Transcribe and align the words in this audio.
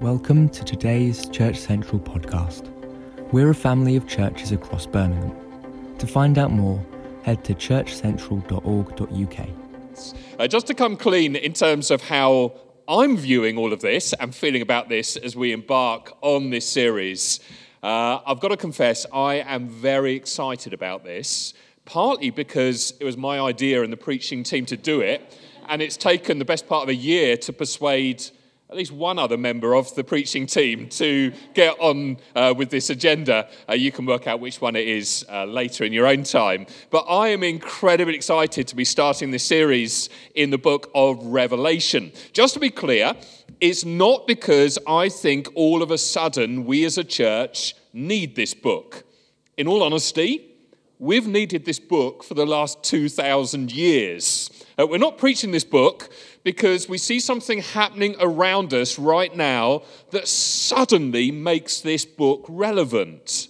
Welcome 0.00 0.48
to 0.48 0.64
today's 0.64 1.28
Church 1.28 1.56
Central 1.56 2.00
podcast. 2.00 2.68
We're 3.32 3.50
a 3.50 3.54
family 3.54 3.94
of 3.94 4.08
churches 4.08 4.50
across 4.50 4.86
Birmingham. 4.86 5.36
To 5.98 6.06
find 6.08 6.36
out 6.36 6.50
more, 6.50 6.84
head 7.22 7.44
to 7.44 7.54
churchcentral.org.uk. 7.54 9.48
Uh, 10.40 10.48
just 10.48 10.66
to 10.66 10.74
come 10.74 10.96
clean 10.96 11.36
in 11.36 11.52
terms 11.52 11.92
of 11.92 12.02
how 12.02 12.54
I'm 12.88 13.16
viewing 13.16 13.56
all 13.56 13.72
of 13.72 13.82
this 13.82 14.12
and 14.14 14.34
feeling 14.34 14.62
about 14.62 14.88
this 14.88 15.16
as 15.16 15.36
we 15.36 15.52
embark 15.52 16.12
on 16.22 16.50
this 16.50 16.68
series, 16.68 17.38
uh, 17.84 18.18
I've 18.26 18.40
got 18.40 18.48
to 18.48 18.56
confess 18.56 19.06
I 19.12 19.36
am 19.36 19.68
very 19.68 20.14
excited 20.16 20.72
about 20.72 21.04
this, 21.04 21.54
partly 21.84 22.30
because 22.30 22.94
it 22.98 23.04
was 23.04 23.16
my 23.16 23.38
idea 23.38 23.84
and 23.84 23.92
the 23.92 23.96
preaching 23.96 24.42
team 24.42 24.66
to 24.66 24.76
do 24.76 25.00
it, 25.00 25.38
and 25.68 25.80
it's 25.80 25.96
taken 25.96 26.40
the 26.40 26.44
best 26.44 26.66
part 26.66 26.82
of 26.82 26.88
a 26.88 26.94
year 26.94 27.36
to 27.36 27.52
persuade 27.52 28.28
at 28.74 28.78
least 28.78 28.90
one 28.90 29.20
other 29.20 29.38
member 29.38 29.76
of 29.76 29.94
the 29.94 30.02
preaching 30.02 30.46
team 30.46 30.88
to 30.88 31.32
get 31.54 31.78
on 31.78 32.16
uh, 32.34 32.52
with 32.56 32.70
this 32.70 32.90
agenda. 32.90 33.48
Uh, 33.68 33.74
you 33.74 33.92
can 33.92 34.04
work 34.04 34.26
out 34.26 34.40
which 34.40 34.60
one 34.60 34.74
it 34.74 34.88
is 34.88 35.24
uh, 35.30 35.44
later 35.44 35.84
in 35.84 35.92
your 35.92 36.08
own 36.08 36.24
time. 36.24 36.66
But 36.90 37.04
I 37.08 37.28
am 37.28 37.44
incredibly 37.44 38.16
excited 38.16 38.66
to 38.66 38.74
be 38.74 38.84
starting 38.84 39.30
this 39.30 39.44
series 39.44 40.10
in 40.34 40.50
the 40.50 40.58
book 40.58 40.90
of 40.92 41.24
Revelation. 41.24 42.10
Just 42.32 42.54
to 42.54 42.60
be 42.60 42.68
clear, 42.68 43.14
it's 43.60 43.84
not 43.84 44.26
because 44.26 44.76
I 44.88 45.08
think 45.08 45.48
all 45.54 45.80
of 45.80 45.92
a 45.92 45.98
sudden 45.98 46.64
we 46.64 46.84
as 46.84 46.98
a 46.98 47.04
church 47.04 47.76
need 47.92 48.34
this 48.34 48.54
book. 48.54 49.04
In 49.56 49.68
all 49.68 49.84
honesty, 49.84 50.50
we've 50.98 51.28
needed 51.28 51.64
this 51.64 51.78
book 51.78 52.24
for 52.24 52.34
the 52.34 52.44
last 52.46 52.82
2,000 52.82 53.70
years. 53.70 54.50
Uh, 54.76 54.84
we're 54.84 54.98
not 54.98 55.18
preaching 55.18 55.52
this 55.52 55.62
book 55.62 56.10
because 56.44 56.88
we 56.88 56.98
see 56.98 57.18
something 57.18 57.60
happening 57.60 58.14
around 58.20 58.72
us 58.72 58.98
right 58.98 59.34
now 59.34 59.82
that 60.10 60.28
suddenly 60.28 61.32
makes 61.32 61.80
this 61.80 62.04
book 62.04 62.44
relevant. 62.48 63.48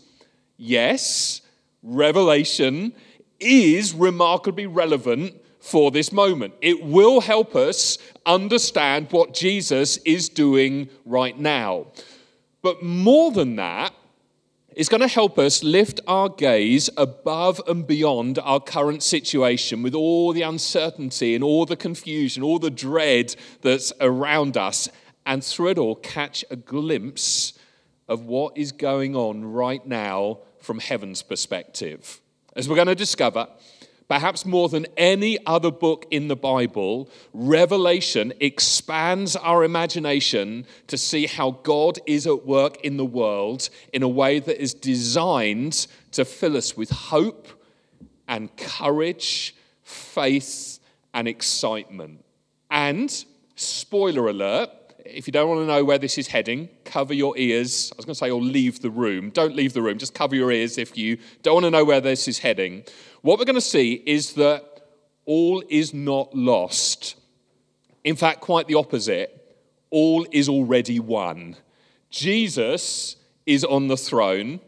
Yes, 0.57 1.43
Revelation 1.83 2.95
is 3.39 3.93
remarkably 3.93 4.67
relevant 4.67 5.35
for 5.61 5.91
this 5.91 6.13
moment. 6.13 6.55
It 6.63 6.83
will 6.83 7.21
help 7.21 7.57
us 7.57 7.99
understand 8.25 9.09
what 9.11 9.35
Jesus 9.35 9.99
is 9.99 10.29
doing 10.29 10.89
right 11.05 11.39
now. 11.39 11.87
But 12.63 12.83
more 12.83 13.33
than 13.33 13.57
that, 13.57 13.93
is 14.77 14.89
going 14.89 15.01
to 15.01 15.09
help 15.09 15.39
us 15.39 15.63
lift 15.63 16.01
our 16.07 16.29
gaze 16.29 16.91
above 16.97 17.61
and 17.69 17.87
beyond 17.87 18.39
our 18.41 18.61
current 18.61 19.03
situation 19.03 19.83
with 19.83 19.95
all 19.95 20.33
the 20.33 20.43
uncertainty 20.43 21.35
and 21.35 21.45
all 21.45 21.65
the 21.65 21.77
confusion, 21.77 22.43
all 22.43 22.59
the 22.59 22.71
dread 22.71 23.35
that's 23.63 23.93
around 24.01 24.57
us, 24.57 24.89
and 25.27 25.43
through 25.45 25.69
it 25.69 25.79
all, 25.79 25.95
catch 25.97 26.45
a 26.51 26.57
glimpse 26.57 27.53
of 28.09 28.27
what 28.27 28.57
is 28.59 28.73
going 28.73 29.15
on 29.17 29.45
right 29.45 29.87
now 29.87 30.39
from 30.61 30.79
heaven's 30.79 31.23
perspective. 31.23 32.21
As 32.57 32.69
we're 32.69 32.77
going 32.77 32.89
to 32.89 32.95
discover, 32.95 33.49
Perhaps 34.09 34.45
more 34.45 34.69
than 34.69 34.87
any 34.97 35.39
other 35.47 35.71
book 35.71 36.07
in 36.11 36.29
the 36.29 36.37
Bible, 36.37 37.09
Revelation 37.33 38.33
expands 38.39 39.35
our 39.35 39.65
imagination 39.65 40.67
to 40.89 40.99
see 40.99 41.27
how 41.27 41.53
God 41.63 41.99
is 42.07 42.27
at 42.27 42.45
work 42.45 42.85
in 42.85 42.99
the 42.99 43.05
world 43.05 43.71
in 43.93 44.03
a 44.03 44.09
way 44.09 44.41
that 44.41 44.61
is 44.61 44.75
designed 44.75 45.87
to 46.13 46.25
fill 46.25 46.57
us 46.57 46.77
with 46.77 46.91
hope 46.91 47.49
and 48.29 48.55
courage, 48.57 49.55
faith, 49.83 50.81
and 51.15 51.27
excitement. 51.27 52.25
And, 52.71 53.25
spoiler 53.57 54.29
alert, 54.29 54.71
if 55.05 55.27
you 55.27 55.33
don't 55.33 55.49
want 55.49 55.61
to 55.61 55.67
know 55.67 55.85
where 55.85 55.99
this 55.99 56.19
is 56.19 56.29
heading, 56.29 56.69
cover 56.95 57.15
your 57.15 57.37
ears. 57.37 57.91
I 57.93 57.97
was 57.97 58.05
going 58.07 58.15
to 58.15 58.19
say, 58.25 58.31
or 58.31 58.41
leave 58.41 58.77
the 58.81 58.91
room. 58.91 59.31
Don't 59.31 59.55
leave 59.55 59.73
the 59.73 59.83
room, 59.83 59.99
just 59.99 60.15
cover 60.15 60.37
your 60.37 60.51
ears 60.51 60.79
if 60.79 60.97
you 60.97 61.19
don't 61.43 61.55
want 61.55 61.65
to 61.65 61.71
know 61.71 61.85
where 61.85 62.01
this 62.01 62.29
is 62.29 62.39
heading 62.39 62.85
what 63.25 63.39
we're 63.39 63.47
going 63.47 63.55
to 63.55 63.61
see 63.63 63.95
is 64.05 64.35
that 64.35 64.63
all 65.25 65.65
is 65.71 65.95
not 65.95 66.37
lost. 66.37 67.17
In 68.05 68.17
fact, 68.17 68.43
quite 68.43 68.67
the 68.69 68.75
opposite. 68.75 69.57
All 69.89 70.27
is 70.31 70.47
already 70.47 71.01
won. 71.01 71.57
Jesus 72.11 73.17
is 73.47 73.65
on 73.65 73.89
the 73.89 73.97
throne, 73.97 74.61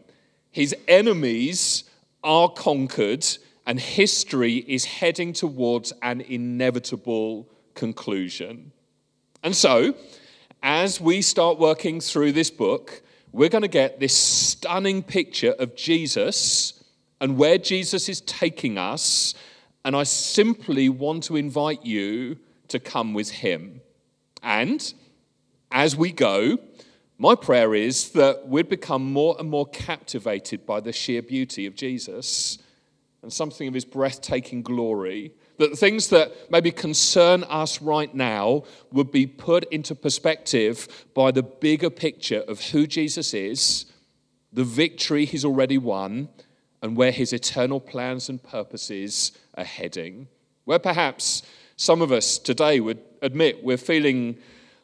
his 0.49 0.75
enemies 0.87 1.83
are 2.23 2.49
conquered, 2.49 3.27
and 3.67 3.79
history 3.79 4.55
is 4.55 4.85
heading 4.85 5.33
towards 5.33 5.93
an 6.01 6.21
inevitable 6.21 7.47
conclusion. 7.75 8.71
And 9.43 9.55
so, 9.55 9.93
as 10.63 10.99
we 10.99 11.21
start 11.21 11.59
working 11.59 12.01
through 12.01 12.31
this 12.31 12.49
book, 12.51 13.01
we're 13.31 13.49
going 13.49 13.61
to 13.61 13.67
get 13.67 13.99
this 13.99 14.15
stunning 14.15 15.03
picture 15.03 15.53
of 15.59 15.75
Jesus 15.75 16.83
and 17.19 17.37
where 17.37 17.57
Jesus 17.57 18.09
is 18.09 18.21
taking 18.21 18.77
us. 18.77 19.33
And 19.85 19.95
I 19.95 20.03
simply 20.03 20.89
want 20.89 21.23
to 21.23 21.35
invite 21.35 21.85
you 21.85 22.37
to 22.69 22.79
come 22.79 23.13
with 23.13 23.29
him. 23.29 23.81
And 24.43 24.93
as 25.71 25.95
we 25.95 26.11
go, 26.11 26.57
my 27.17 27.35
prayer 27.35 27.73
is 27.73 28.11
that 28.11 28.47
we'd 28.47 28.69
become 28.69 29.11
more 29.11 29.35
and 29.39 29.49
more 29.49 29.65
captivated 29.65 30.65
by 30.65 30.79
the 30.79 30.91
sheer 30.91 31.21
beauty 31.21 31.65
of 31.65 31.75
Jesus 31.75 32.59
and 33.21 33.33
something 33.33 33.67
of 33.67 33.73
his 33.73 33.85
breathtaking 33.85 34.61
glory. 34.61 35.33
That 35.57 35.71
the 35.71 35.77
things 35.77 36.09
that 36.09 36.51
maybe 36.51 36.71
concern 36.71 37.43
us 37.45 37.81
right 37.81 38.13
now 38.13 38.63
would 38.91 39.11
be 39.11 39.25
put 39.25 39.63
into 39.71 39.95
perspective 39.95 40.87
by 41.13 41.31
the 41.31 41.43
bigger 41.43 41.89
picture 41.89 42.43
of 42.47 42.61
who 42.61 42.85
Jesus 42.85 43.33
is, 43.33 43.85
the 44.53 44.63
victory 44.63 45.25
he's 45.25 45.45
already 45.45 45.77
won, 45.77 46.29
and 46.81 46.95
where 46.95 47.11
his 47.11 47.33
eternal 47.33 47.79
plans 47.79 48.29
and 48.29 48.41
purposes 48.41 49.31
are 49.55 49.63
heading. 49.63 50.27
Where 50.65 50.79
perhaps 50.79 51.41
some 51.75 52.01
of 52.01 52.11
us 52.11 52.37
today 52.37 52.79
would 52.79 52.99
admit 53.21 53.63
we're 53.63 53.77
feeling 53.77 54.37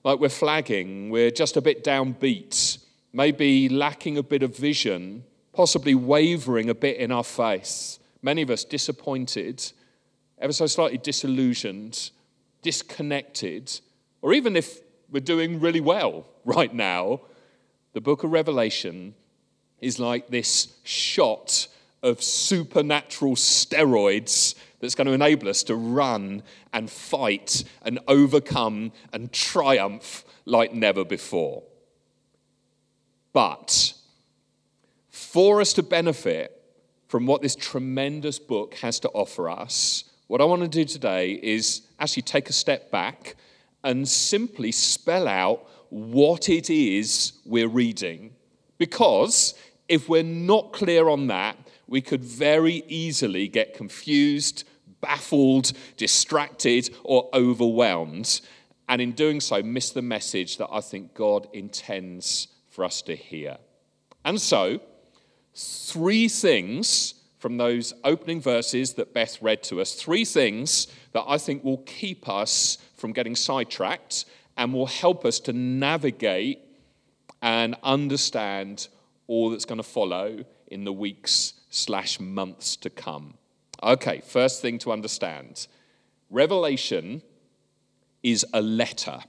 like 0.03 0.19
we're 0.19 0.29
flagging, 0.29 1.09
we're 1.09 1.31
just 1.31 1.55
a 1.55 1.61
bit 1.61 1.83
downbeat, 1.83 2.79
maybe 3.13 3.69
lacking 3.69 4.17
a 4.17 4.23
bit 4.23 4.43
of 4.43 4.57
vision, 4.57 5.23
possibly 5.53 5.95
wavering 5.95 6.69
a 6.69 6.75
bit 6.75 6.97
in 6.97 7.11
our 7.11 7.23
faith. 7.23 7.99
Many 8.21 8.41
of 8.41 8.49
us 8.49 8.63
disappointed, 8.63 9.71
ever 10.43 10.51
so 10.51 10.67
slightly 10.67 10.97
disillusioned, 10.97 12.11
disconnected, 12.61 13.79
or 14.21 14.33
even 14.33 14.57
if 14.57 14.81
we're 15.09 15.21
doing 15.21 15.61
really 15.61 15.79
well 15.79 16.27
right 16.45 16.73
now, 16.73 17.21
the 17.93 18.01
book 18.01 18.23
of 18.23 18.31
Revelation 18.31 19.15
is 19.79 19.99
like 19.99 20.27
this 20.27 20.75
shot 20.83 21.67
of 22.01 22.21
supernatural 22.21 23.35
steroids 23.35 24.55
that's 24.81 24.95
going 24.95 25.07
to 25.07 25.13
enable 25.13 25.47
us 25.47 25.63
to 25.63 25.75
run 25.75 26.43
and 26.73 26.89
fight 26.89 27.63
and 27.83 27.99
overcome 28.09 28.91
and 29.13 29.31
triumph 29.31 30.25
like 30.45 30.73
never 30.73 31.05
before. 31.05 31.63
But 33.31 33.93
for 35.09 35.61
us 35.61 35.71
to 35.73 35.83
benefit 35.83 36.61
from 37.07 37.27
what 37.27 37.41
this 37.41 37.55
tremendous 37.55 38.39
book 38.39 38.75
has 38.75 38.99
to 39.01 39.09
offer 39.09 39.49
us, 39.49 40.03
what 40.33 40.41
I 40.41 40.45
want 40.45 40.63
to 40.63 40.67
do 40.67 40.83
today 40.83 41.33
is 41.43 41.83
actually 41.99 42.23
take 42.23 42.49
a 42.49 42.53
step 42.53 42.89
back 42.89 43.35
and 43.83 44.09
simply 44.09 44.71
spell 44.71 45.27
out 45.27 45.69
what 45.89 46.49
it 46.49 46.71
is 46.71 47.33
we're 47.45 47.67
reading. 47.67 48.33
Because 48.79 49.53
if 49.87 50.09
we're 50.09 50.23
not 50.23 50.73
clear 50.73 51.07
on 51.07 51.27
that, 51.27 51.55
we 51.85 52.01
could 52.01 52.23
very 52.23 52.83
easily 52.87 53.47
get 53.47 53.75
confused, 53.75 54.63
baffled, 55.01 55.71
distracted, 55.97 56.89
or 57.03 57.29
overwhelmed, 57.35 58.41
and 58.89 59.03
in 59.03 59.11
doing 59.11 59.39
so, 59.39 59.61
miss 59.61 59.91
the 59.91 60.01
message 60.01 60.57
that 60.57 60.69
I 60.71 60.81
think 60.81 61.13
God 61.13 61.47
intends 61.53 62.47
for 62.71 62.83
us 62.83 63.03
to 63.03 63.15
hear. 63.15 63.59
And 64.25 64.41
so, 64.41 64.79
three 65.53 66.27
things 66.27 67.13
from 67.43 67.57
those 67.57 67.93
opening 68.05 68.39
verses 68.39 68.93
that 68.93 69.13
Beth 69.13 69.41
read 69.41 69.61
to 69.63 69.81
us, 69.81 69.95
three 69.95 70.23
things 70.23 70.87
that 71.11 71.25
I 71.27 71.37
think 71.37 71.61
will 71.61 71.79
keep 71.79 72.29
us 72.29 72.77
from 72.95 73.11
getting 73.11 73.35
sidetracked 73.35 74.23
and 74.55 74.71
will 74.73 74.85
help 74.85 75.25
us 75.25 75.41
to 75.41 75.51
navigate 75.51 76.59
and 77.41 77.75
understand 77.83 78.87
all 79.27 79.49
that's 79.49 79.65
going 79.65 79.75
to 79.75 79.83
follow 79.83 80.45
in 80.67 80.85
the 80.85 80.93
weeks 80.93 81.55
slash 81.69 82.17
months 82.17 82.77
to 82.77 82.89
come. 82.89 83.33
Okay, 83.83 84.21
first 84.25 84.61
thing 84.61 84.77
to 84.79 84.93
understand 84.93 85.67
Revelation 86.29 87.21
is 88.23 88.45
a 88.53 88.61
letter. 88.61 89.17
I 89.19 89.25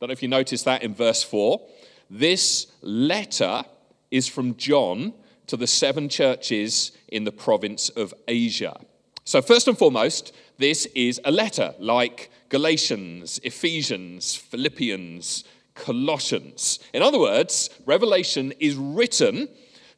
Don't 0.00 0.08
know 0.08 0.12
if 0.12 0.22
you 0.22 0.28
notice 0.28 0.62
that 0.62 0.82
in 0.82 0.94
verse 0.94 1.22
4. 1.22 1.60
This 2.08 2.68
letter 2.80 3.64
is 4.10 4.26
from 4.26 4.56
John 4.56 5.12
to 5.48 5.58
the 5.58 5.66
seven 5.66 6.08
churches 6.08 6.92
in 7.08 7.24
the 7.24 7.32
province 7.32 7.88
of 7.90 8.14
Asia. 8.26 8.78
So, 9.24 9.42
first 9.42 9.68
and 9.68 9.76
foremost, 9.76 10.34
this 10.56 10.86
is 10.94 11.20
a 11.24 11.30
letter 11.30 11.74
like 11.78 12.30
Galatians, 12.48 13.38
Ephesians, 13.42 14.34
Philippians, 14.34 15.44
Colossians. 15.74 16.78
In 16.94 17.02
other 17.02 17.18
words, 17.18 17.70
Revelation 17.84 18.52
is 18.58 18.74
written 18.74 19.48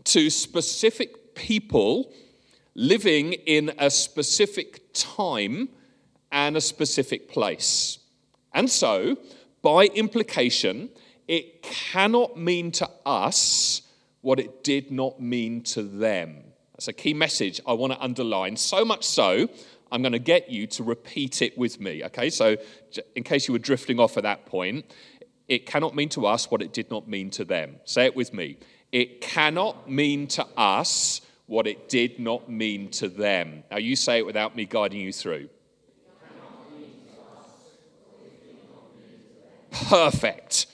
to 0.05 0.31
specific 0.31 1.35
people 1.35 2.13
living 2.75 3.33
in 3.33 3.73
a 3.79 3.91
specific 3.91 4.93
time 4.93 5.69
and 6.33 6.57
a 6.57 6.61
specific 6.61 7.29
place. 7.29 7.99
And 8.53 8.69
so, 8.69 9.17
by 9.63 9.87
implication, 9.87 10.91
it 11.29 11.63
cannot 11.63 12.37
mean 12.37 12.73
to 12.73 12.91
us 13.07 13.83
what 14.23 14.41
it 14.41 14.65
did 14.65 14.91
not 14.91 15.21
mean 15.21 15.63
to 15.63 15.83
them. 15.83 16.50
That's 16.81 16.89
a 16.89 16.95
key 16.95 17.13
message 17.13 17.61
I 17.67 17.75
want 17.75 17.93
to 17.93 18.03
underline, 18.03 18.57
so 18.57 18.87
much 18.87 19.05
so, 19.05 19.51
I'm 19.93 20.01
going 20.01 20.13
to 20.13 20.19
get 20.19 20.49
you 20.49 20.67
to 20.69 20.83
repeat 20.83 21.43
it 21.43 21.59
with 21.59 21.79
me. 21.79 22.03
Okay, 22.05 22.31
so 22.31 22.57
in 23.15 23.23
case 23.23 23.47
you 23.47 23.53
were 23.53 23.59
drifting 23.59 24.01
off 24.01 24.17
at 24.17 24.23
that 24.23 24.47
point, 24.47 24.87
it 25.47 25.67
cannot 25.67 25.95
mean 25.95 26.09
to 26.09 26.25
us 26.25 26.51
what 26.51 26.63
it 26.63 26.73
did 26.73 26.91
not 26.91 27.07
mean 27.07 27.29
to 27.33 27.45
them. 27.45 27.77
Say 27.85 28.07
it 28.07 28.17
with 28.17 28.33
me. 28.33 28.57
It 28.93 29.21
cannot 29.21 29.91
mean 29.91 30.27
to 30.29 30.47
us 30.57 31.21
what 31.45 31.67
it 31.67 31.91
did 31.91 32.19
not 32.19 32.49
mean 32.49 32.89
to 32.93 33.11
them. 33.11 33.63
Now, 33.71 33.77
you 33.77 33.95
say 33.95 34.17
it 34.17 34.25
without 34.25 34.57
me 34.57 34.65
guiding 34.65 35.01
you 35.01 35.13
through. 35.13 35.51
Perfect. 39.71 40.65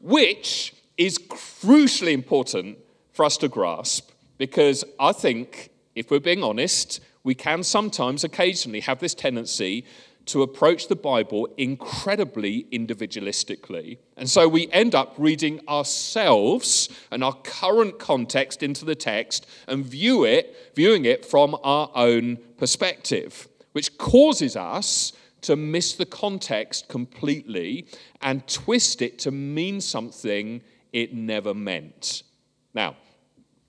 Which 0.00 0.72
is 0.96 1.18
crucially 1.18 2.12
important 2.12 2.78
for 3.12 3.24
us 3.24 3.36
to 3.38 3.48
grasp 3.48 4.07
because 4.38 4.84
I 4.98 5.12
think, 5.12 5.70
if 5.94 6.10
we're 6.10 6.20
being 6.20 6.42
honest, 6.42 7.00
we 7.24 7.34
can 7.34 7.62
sometimes, 7.62 8.24
occasionally, 8.24 8.80
have 8.80 9.00
this 9.00 9.14
tendency 9.14 9.84
to 10.26 10.42
approach 10.42 10.88
the 10.88 10.96
Bible 10.96 11.48
incredibly 11.56 12.64
individualistically. 12.70 13.98
And 14.16 14.28
so 14.28 14.46
we 14.46 14.70
end 14.72 14.94
up 14.94 15.14
reading 15.16 15.60
ourselves 15.68 16.88
and 17.10 17.24
our 17.24 17.32
current 17.32 17.98
context 17.98 18.62
into 18.62 18.84
the 18.84 18.94
text 18.94 19.46
and 19.66 19.84
view 19.84 20.24
it, 20.24 20.72
viewing 20.74 21.06
it 21.06 21.24
from 21.24 21.56
our 21.64 21.90
own 21.94 22.36
perspective, 22.58 23.48
which 23.72 23.96
causes 23.96 24.54
us 24.54 25.12
to 25.40 25.56
miss 25.56 25.94
the 25.94 26.06
context 26.06 26.88
completely 26.88 27.86
and 28.20 28.46
twist 28.46 29.00
it 29.00 29.18
to 29.20 29.30
mean 29.30 29.80
something 29.80 30.62
it 30.92 31.14
never 31.14 31.54
meant. 31.54 32.22
Now, 32.74 32.96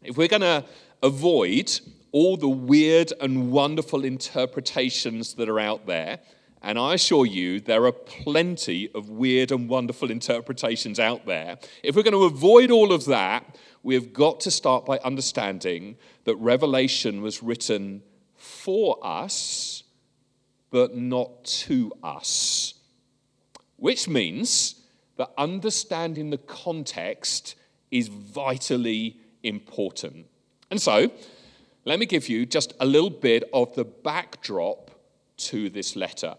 if 0.02 0.18
we're 0.18 0.28
going 0.28 0.42
to 0.42 0.64
avoid 1.04 1.80
all 2.12 2.38
the 2.38 2.50
weird 2.50 3.14
and 3.22 3.52
wonderful 3.52 4.04
interpretations 4.04 5.34
that 5.36 5.50
are 5.50 5.60
out 5.60 5.86
there, 5.86 6.20
and 6.62 6.78
I 6.78 6.96
assure 6.96 7.26
you, 7.26 7.60
there 7.60 7.86
are 7.86 7.92
plenty 7.92 8.90
of 8.94 9.10
weird 9.10 9.52
and 9.52 9.70
wonderful 9.70 10.12
interpretations 10.12 11.00
out 11.00 11.26
there. 11.26 11.58
If 11.84 11.96
we're 11.96 12.04
going 12.04 12.14
to 12.14 12.26
avoid 12.26 12.72
all 12.72 12.92
of 12.92 13.06
that, 13.06 13.58
we've 13.82 14.12
got 14.12 14.42
to 14.42 14.52
start 14.52 14.86
by 14.86 15.00
understanding 15.00 15.96
that 16.26 16.36
Revelation 16.36 17.22
was 17.22 17.42
written 17.42 18.04
for 18.36 18.98
us, 19.02 19.84
but 20.70 20.98
not 20.98 21.46
to 21.46 21.94
us. 22.04 22.74
Which 23.78 24.10
means 24.10 24.76
that 25.16 25.32
understanding 25.38 26.30
the 26.30 26.38
context 26.38 27.56
is 27.90 28.10
vitally 28.10 29.18
important. 29.44 30.28
And 30.72 30.82
so, 30.82 31.12
let 31.86 32.00
me 32.00 32.06
give 32.06 32.30
you 32.30 32.46
just 32.46 32.74
a 32.80 32.86
little 32.86 33.10
bit 33.10 33.44
of 33.54 33.74
the 33.76 33.86
backdrop 33.86 34.92
to 35.38 35.70
this 35.70 35.96
letter. 35.96 36.36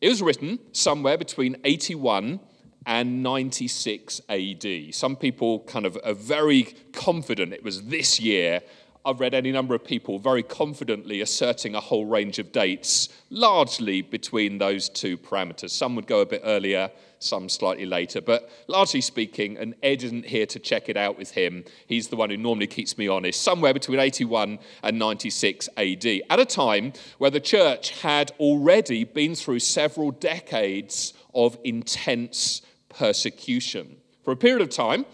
It 0.00 0.08
was 0.08 0.22
written 0.22 0.58
somewhere 0.72 1.16
between 1.16 1.56
81 1.64 2.40
and 2.86 3.22
96 3.22 4.20
AD. 4.28 4.94
Some 4.94 5.16
people 5.16 5.60
kind 5.60 5.86
of 5.86 5.98
are 6.04 6.14
very 6.14 6.74
confident 6.92 7.52
it 7.52 7.62
was 7.62 7.84
this 7.84 8.20
year. 8.20 8.60
I've 9.04 9.18
read 9.18 9.34
any 9.34 9.50
number 9.50 9.74
of 9.74 9.84
people 9.84 10.20
very 10.20 10.44
confidently 10.44 11.20
asserting 11.22 11.74
a 11.74 11.80
whole 11.80 12.06
range 12.06 12.38
of 12.38 12.52
dates, 12.52 13.08
largely 13.30 14.00
between 14.00 14.58
those 14.58 14.88
two 14.88 15.18
parameters. 15.18 15.70
Some 15.70 15.96
would 15.96 16.06
go 16.06 16.20
a 16.20 16.26
bit 16.26 16.42
earlier, 16.44 16.88
some 17.18 17.48
slightly 17.48 17.84
later. 17.84 18.20
But 18.20 18.48
largely 18.68 19.00
speaking, 19.00 19.56
and 19.58 19.74
Ed 19.82 20.04
isn't 20.04 20.26
here 20.26 20.46
to 20.46 20.58
check 20.60 20.88
it 20.88 20.96
out 20.96 21.18
with 21.18 21.32
him, 21.32 21.64
he's 21.88 22.08
the 22.08 22.16
one 22.16 22.30
who 22.30 22.36
normally 22.36 22.68
keeps 22.68 22.96
me 22.96 23.08
honest, 23.08 23.42
somewhere 23.42 23.74
between 23.74 23.98
81 23.98 24.60
and 24.84 24.98
96 25.00 25.68
AD, 25.76 26.06
at 26.30 26.38
a 26.38 26.44
time 26.44 26.92
where 27.18 27.30
the 27.30 27.40
church 27.40 28.00
had 28.02 28.30
already 28.38 29.02
been 29.02 29.34
through 29.34 29.58
several 29.58 30.12
decades 30.12 31.12
of 31.34 31.58
intense 31.64 32.62
persecution. 32.88 33.96
For 34.22 34.30
a 34.30 34.36
period 34.36 34.62
of 34.62 34.70
time, 34.70 35.06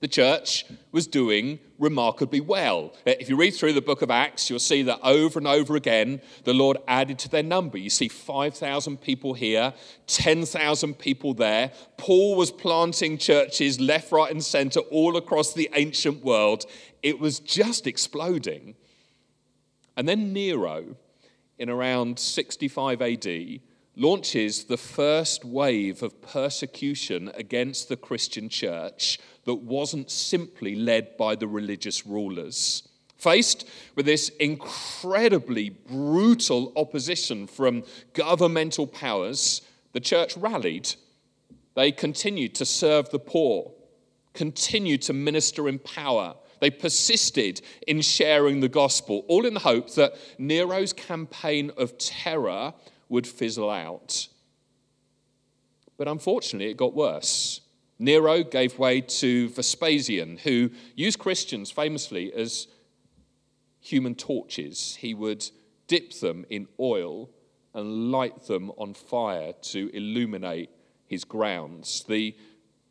the 0.00 0.08
church 0.08 0.64
was 0.92 1.06
doing 1.06 1.58
remarkably 1.78 2.40
well. 2.40 2.92
Uh, 3.06 3.12
if 3.18 3.28
you 3.28 3.36
read 3.36 3.52
through 3.52 3.72
the 3.72 3.80
book 3.80 4.02
of 4.02 4.10
Acts, 4.10 4.48
you'll 4.48 4.58
see 4.58 4.82
that 4.82 5.00
over 5.02 5.38
and 5.38 5.48
over 5.48 5.76
again, 5.76 6.20
the 6.44 6.54
Lord 6.54 6.78
added 6.86 7.18
to 7.20 7.28
their 7.28 7.42
number. 7.42 7.78
You 7.78 7.90
see 7.90 8.08
5,000 8.08 9.00
people 9.00 9.34
here, 9.34 9.72
10,000 10.06 10.94
people 10.94 11.34
there. 11.34 11.72
Paul 11.96 12.36
was 12.36 12.50
planting 12.50 13.18
churches 13.18 13.80
left, 13.80 14.12
right, 14.12 14.30
and 14.30 14.44
center 14.44 14.80
all 14.80 15.16
across 15.16 15.54
the 15.54 15.70
ancient 15.74 16.24
world. 16.24 16.66
It 17.02 17.18
was 17.18 17.40
just 17.40 17.86
exploding. 17.86 18.74
And 19.96 20.08
then 20.08 20.32
Nero, 20.32 20.96
in 21.58 21.70
around 21.70 22.18
65 22.18 23.00
AD, 23.00 23.60
launches 23.98 24.64
the 24.64 24.76
first 24.76 25.42
wave 25.42 26.02
of 26.02 26.20
persecution 26.20 27.30
against 27.34 27.88
the 27.88 27.96
Christian 27.96 28.50
church 28.50 29.18
that 29.46 29.54
wasn't 29.54 30.10
simply 30.10 30.74
led 30.74 31.16
by 31.16 31.34
the 31.34 31.48
religious 31.48 32.06
rulers. 32.06 32.86
Faced 33.16 33.66
with 33.94 34.04
this 34.04 34.28
incredibly 34.40 35.70
brutal 35.70 36.72
opposition 36.76 37.46
from 37.46 37.84
governmental 38.12 38.86
powers, 38.86 39.62
the 39.92 40.00
church 40.00 40.36
rallied. 40.36 40.92
They 41.74 41.92
continued 41.92 42.54
to 42.56 42.66
serve 42.66 43.08
the 43.10 43.18
poor, 43.18 43.72
continued 44.34 45.02
to 45.02 45.14
minister 45.14 45.68
in 45.68 45.78
power. 45.78 46.34
They 46.60 46.70
persisted 46.70 47.62
in 47.86 48.00
sharing 48.00 48.60
the 48.60 48.68
gospel, 48.68 49.24
all 49.28 49.46
in 49.46 49.54
the 49.54 49.60
hope 49.60 49.94
that 49.94 50.14
Nero's 50.38 50.92
campaign 50.92 51.70
of 51.76 51.96
terror 51.98 52.74
would 53.08 53.26
fizzle 53.26 53.70
out. 53.70 54.28
But 55.96 56.08
unfortunately, 56.08 56.70
it 56.70 56.76
got 56.76 56.94
worse. 56.94 57.60
Nero 57.98 58.42
gave 58.42 58.78
way 58.78 59.00
to 59.00 59.48
Vespasian, 59.50 60.38
who 60.38 60.70
used 60.94 61.18
Christians 61.18 61.70
famously 61.70 62.32
as 62.32 62.68
human 63.80 64.14
torches. 64.14 64.96
He 64.96 65.14
would 65.14 65.48
dip 65.86 66.12
them 66.14 66.44
in 66.50 66.68
oil 66.78 67.30
and 67.72 68.10
light 68.10 68.46
them 68.46 68.70
on 68.76 68.94
fire 68.94 69.52
to 69.52 69.90
illuminate 69.94 70.70
his 71.06 71.24
grounds. 71.24 72.04
The 72.08 72.36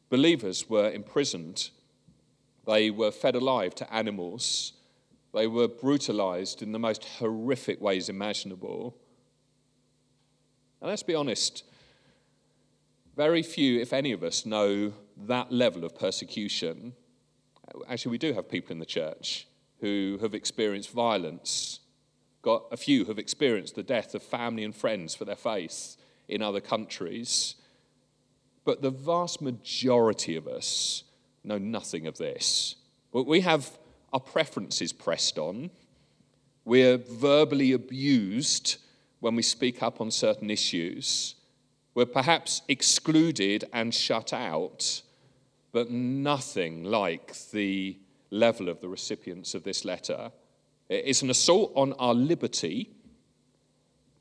believers 0.10 0.70
were 0.70 0.90
imprisoned, 0.90 1.70
they 2.66 2.90
were 2.90 3.12
fed 3.12 3.36
alive 3.36 3.76
to 3.76 3.94
animals, 3.94 4.74
they 5.34 5.48
were 5.48 5.68
brutalized 5.68 6.62
in 6.62 6.72
the 6.72 6.80
most 6.80 7.04
horrific 7.04 7.82
ways 7.82 8.10
imaginable. 8.10 8.96
And 10.80 10.90
let's 10.90 11.04
be 11.04 11.16
honest, 11.16 11.64
very 13.16 13.44
few, 13.44 13.80
if 13.80 13.94
any 13.94 14.12
of 14.12 14.24
us, 14.24 14.46
know 14.46 14.94
that 15.26 15.52
level 15.52 15.86
of 15.86 15.96
persecution. 15.96 16.94
Actually, 17.88 18.12
we 18.12 18.18
do 18.18 18.34
have 18.34 18.50
people 18.50 18.72
in 18.72 18.80
the 18.80 18.86
church 18.86 19.48
who 19.80 20.18
have 20.22 20.34
experienced 20.34 20.92
violence. 20.92 21.80
Got 22.42 22.66
a 22.72 22.78
few 22.78 23.06
have 23.06 23.20
experienced 23.20 23.76
the 23.76 23.84
death 23.84 24.16
of 24.16 24.22
family 24.24 24.64
and 24.64 24.76
friends 24.76 25.16
for 25.16 25.26
their 25.26 25.36
faith 25.36 25.98
in 26.28 26.42
other 26.42 26.62
countries. 26.62 27.56
But 28.66 28.82
the 28.82 28.92
vast 28.92 29.42
majority 29.42 30.36
of 30.36 30.48
us 30.48 31.04
know 31.44 31.58
nothing 31.58 32.08
of 32.08 32.18
this. 32.18 32.76
We 33.12 33.42
have 33.42 33.70
our 34.12 34.20
preferences 34.20 34.92
pressed 34.92 35.38
on. 35.38 35.70
We're 36.66 36.98
verbally 36.98 37.74
abused 37.74 38.78
when 39.20 39.36
we 39.36 39.42
speak 39.42 39.84
up 39.84 40.02
on 40.02 40.12
certain 40.12 40.50
issues. 40.50 41.36
We're 41.96 42.06
perhaps 42.06 42.62
excluded 42.68 43.64
and 43.74 43.94
shut 43.94 44.34
out, 44.34 45.02
but 45.72 45.90
nothing 45.90 46.84
like 46.84 47.34
the 47.52 47.98
level 48.30 48.70
of 48.70 48.82
the 48.82 48.90
recipients 48.90 49.56
of 49.56 49.64
this 49.64 49.86
letter. 49.86 50.32
It's 50.90 51.22
an 51.22 51.30
assault 51.30 51.72
on 51.76 51.94
our 51.94 52.14
liberty, 52.14 52.92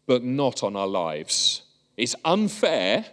but 0.06 0.22
not 0.22 0.62
on 0.62 0.76
our 0.76 0.86
lives. 0.86 1.62
It's 1.96 2.14
unfair, 2.24 3.04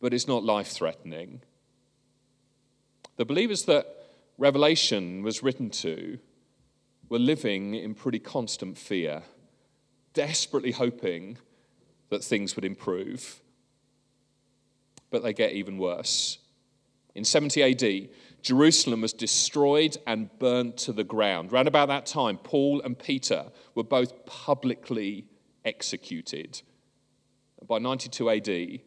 but 0.00 0.12
it's 0.12 0.28
not 0.28 0.44
life 0.44 0.68
threatening. 0.68 1.40
The 3.16 3.24
believers 3.24 3.64
that 3.64 3.86
Revelation 4.36 5.22
was 5.22 5.42
written 5.44 5.70
to 5.70 6.18
were 7.08 7.20
living 7.20 7.74
in 7.74 7.94
pretty 7.94 8.18
constant 8.18 8.76
fear 8.76 9.22
desperately 10.12 10.72
hoping 10.72 11.36
that 12.08 12.24
things 12.24 12.56
would 12.56 12.64
improve. 12.64 13.40
But 15.14 15.22
they 15.22 15.32
get 15.32 15.52
even 15.52 15.78
worse. 15.78 16.38
In 17.14 17.22
70 17.22 17.62
AD, 17.62 18.08
Jerusalem 18.42 19.02
was 19.02 19.12
destroyed 19.12 19.96
and 20.08 20.28
burnt 20.40 20.76
to 20.78 20.92
the 20.92 21.04
ground. 21.04 21.52
Round 21.52 21.68
about 21.68 21.86
that 21.86 22.04
time, 22.04 22.36
Paul 22.36 22.80
and 22.80 22.98
Peter 22.98 23.52
were 23.76 23.84
both 23.84 24.26
publicly 24.26 25.26
executed. 25.64 26.62
By 27.64 27.78
92 27.78 28.28
AD, 28.28 28.80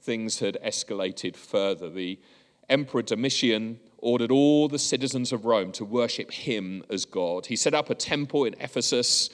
things 0.00 0.38
had 0.38 0.58
escalated 0.64 1.34
further. 1.34 1.90
The 1.90 2.20
Emperor 2.68 3.02
Domitian 3.02 3.80
ordered 3.96 4.30
all 4.30 4.68
the 4.68 4.78
citizens 4.78 5.32
of 5.32 5.44
Rome 5.44 5.72
to 5.72 5.84
worship 5.84 6.30
him 6.30 6.84
as 6.88 7.04
God. 7.04 7.46
He 7.46 7.56
set 7.56 7.74
up 7.74 7.90
a 7.90 7.96
temple 7.96 8.44
in 8.44 8.54
Ephesus, 8.60 9.28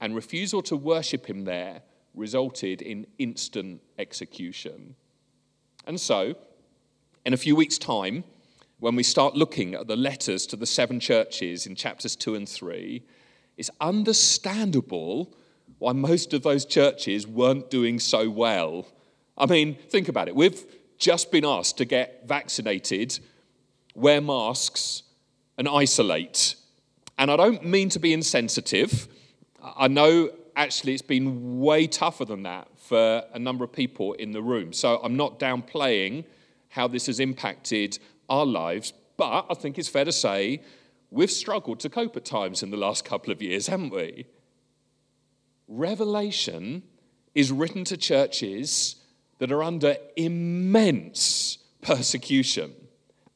and 0.00 0.14
refusal 0.14 0.62
to 0.62 0.74
worship 0.74 1.26
him 1.26 1.44
there 1.44 1.82
resulted 2.14 2.80
in 2.80 3.06
instant 3.18 3.82
execution. 3.98 4.96
And 5.86 6.00
so, 6.00 6.34
in 7.24 7.32
a 7.32 7.36
few 7.36 7.54
weeks' 7.54 7.78
time, 7.78 8.24
when 8.78 8.96
we 8.96 9.02
start 9.02 9.34
looking 9.34 9.74
at 9.74 9.86
the 9.86 9.96
letters 9.96 10.46
to 10.46 10.56
the 10.56 10.66
seven 10.66 11.00
churches 11.00 11.66
in 11.66 11.76
chapters 11.76 12.16
2 12.16 12.34
and 12.34 12.48
3, 12.48 13.02
it's 13.56 13.70
understandable 13.80 15.34
why 15.78 15.92
most 15.92 16.34
of 16.34 16.42
those 16.42 16.64
churches 16.64 17.26
weren't 17.26 17.70
doing 17.70 17.98
so 17.98 18.28
well. 18.28 18.86
I 19.38 19.46
mean, 19.46 19.76
think 19.88 20.08
about 20.08 20.28
it. 20.28 20.34
We've 20.34 20.64
just 20.98 21.30
been 21.30 21.44
asked 21.44 21.78
to 21.78 21.84
get 21.84 22.26
vaccinated, 22.26 23.18
wear 23.94 24.20
masks, 24.20 25.04
and 25.56 25.68
isolate. 25.68 26.56
And 27.18 27.30
I 27.30 27.36
don't 27.36 27.64
mean 27.64 27.88
to 27.90 27.98
be 27.98 28.12
insensitive. 28.12 29.08
I 29.62 29.88
know 29.88 30.30
actually 30.54 30.94
it's 30.94 31.02
been 31.02 31.60
way 31.60 31.86
tougher 31.86 32.24
than 32.24 32.42
that 32.42 32.68
for 32.88 33.24
a 33.32 33.38
number 33.38 33.64
of 33.64 33.72
people 33.72 34.12
in 34.14 34.32
the 34.32 34.42
room. 34.42 34.72
So 34.72 35.00
I'm 35.02 35.16
not 35.16 35.38
downplaying 35.38 36.24
how 36.68 36.86
this 36.86 37.06
has 37.06 37.20
impacted 37.20 37.98
our 38.28 38.46
lives, 38.46 38.92
but 39.16 39.46
I 39.50 39.54
think 39.54 39.78
it's 39.78 39.88
fair 39.88 40.04
to 40.04 40.12
say 40.12 40.62
we've 41.10 41.30
struggled 41.30 41.80
to 41.80 41.88
cope 41.88 42.16
at 42.16 42.24
times 42.24 42.62
in 42.62 42.70
the 42.70 42.76
last 42.76 43.04
couple 43.04 43.32
of 43.32 43.42
years, 43.42 43.66
haven't 43.66 43.90
we? 43.90 44.26
Revelation 45.68 46.82
is 47.34 47.50
written 47.50 47.84
to 47.84 47.96
churches 47.96 48.96
that 49.38 49.50
are 49.50 49.62
under 49.62 49.96
immense 50.16 51.58
persecution. 51.82 52.72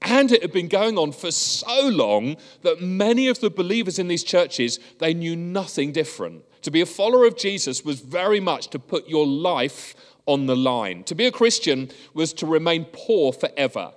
And 0.02 0.33
it 0.33 0.42
had 0.42 0.52
been 0.52 0.69
going 0.69 0.97
on 0.97 1.12
for 1.12 1.30
so 1.30 1.88
long 1.88 2.37
that 2.62 2.80
many 2.80 3.28
of 3.28 3.40
the 3.40 3.50
believers 3.50 3.99
in 3.99 4.09
these 4.09 4.25
churches, 4.25 4.80
they 4.99 5.12
knew 5.12 5.37
nothing 5.37 5.92
different. 5.92 6.45
To 6.62 6.71
be 6.71 6.80
a 6.80 6.87
follower 6.87 7.26
of 7.26 7.37
Jesus 7.37 7.85
was 7.85 8.00
very 8.00 8.40
much 8.40 8.69
to 8.69 8.78
put 8.78 9.09
your 9.09 9.26
life 9.26 9.95
on 10.26 10.47
the 10.47 10.57
line. 10.57 11.04
To 11.04 11.14
be 11.14 11.26
a 11.26 11.33
Christian 11.33 11.90
was 12.14 12.33
to 12.35 12.47
remain 12.47 12.87
poor 12.92 13.33
forever, 13.33 13.92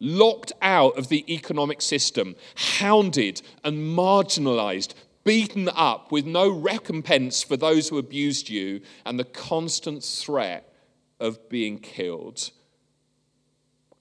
locked 0.00 0.52
out 0.62 0.96
of 0.96 1.08
the 1.08 1.24
economic 1.32 1.82
system, 1.82 2.36
hounded 2.56 3.42
and 3.64 3.96
marginalized, 3.96 4.94
beaten 5.24 5.68
up 5.74 6.12
with 6.12 6.24
no 6.24 6.48
recompense 6.48 7.42
for 7.42 7.56
those 7.56 7.88
who 7.88 7.98
abused 7.98 8.48
you, 8.48 8.80
and 9.04 9.18
the 9.18 9.24
constant 9.24 10.02
threat 10.02 10.72
of 11.20 11.48
being 11.48 11.78
killed. 11.78 12.50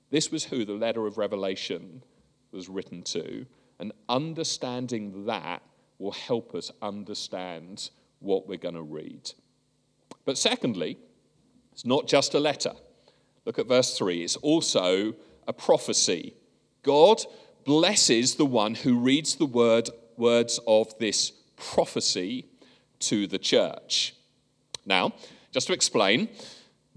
This 0.09 0.31
was 0.31 0.45
who 0.45 0.65
the 0.65 0.73
letter 0.73 1.05
of 1.05 1.17
Revelation 1.17 2.03
was 2.51 2.69
written 2.69 3.03
to, 3.03 3.45
and 3.79 3.91
understanding 4.07 5.25
that 5.25 5.61
will 5.99 6.11
help 6.11 6.55
us 6.55 6.71
understand 6.81 7.89
what 8.19 8.47
we're 8.47 8.57
going 8.57 8.75
to 8.75 8.81
read. 8.81 9.31
But 10.25 10.37
secondly, 10.37 10.97
it's 11.71 11.85
not 11.85 12.07
just 12.07 12.33
a 12.33 12.39
letter. 12.39 12.73
Look 13.45 13.59
at 13.59 13.67
verse 13.67 13.97
3. 13.97 14.23
It's 14.23 14.35
also 14.37 15.13
a 15.47 15.53
prophecy. 15.53 16.33
God 16.83 17.21
blesses 17.65 18.35
the 18.35 18.45
one 18.45 18.75
who 18.75 18.97
reads 18.97 19.35
the 19.35 19.45
word, 19.45 19.89
words 20.17 20.59
of 20.67 20.97
this 20.99 21.31
prophecy 21.55 22.45
to 22.99 23.27
the 23.27 23.37
church. 23.37 24.15
Now, 24.85 25.13
just 25.51 25.67
to 25.67 25.73
explain, 25.73 26.29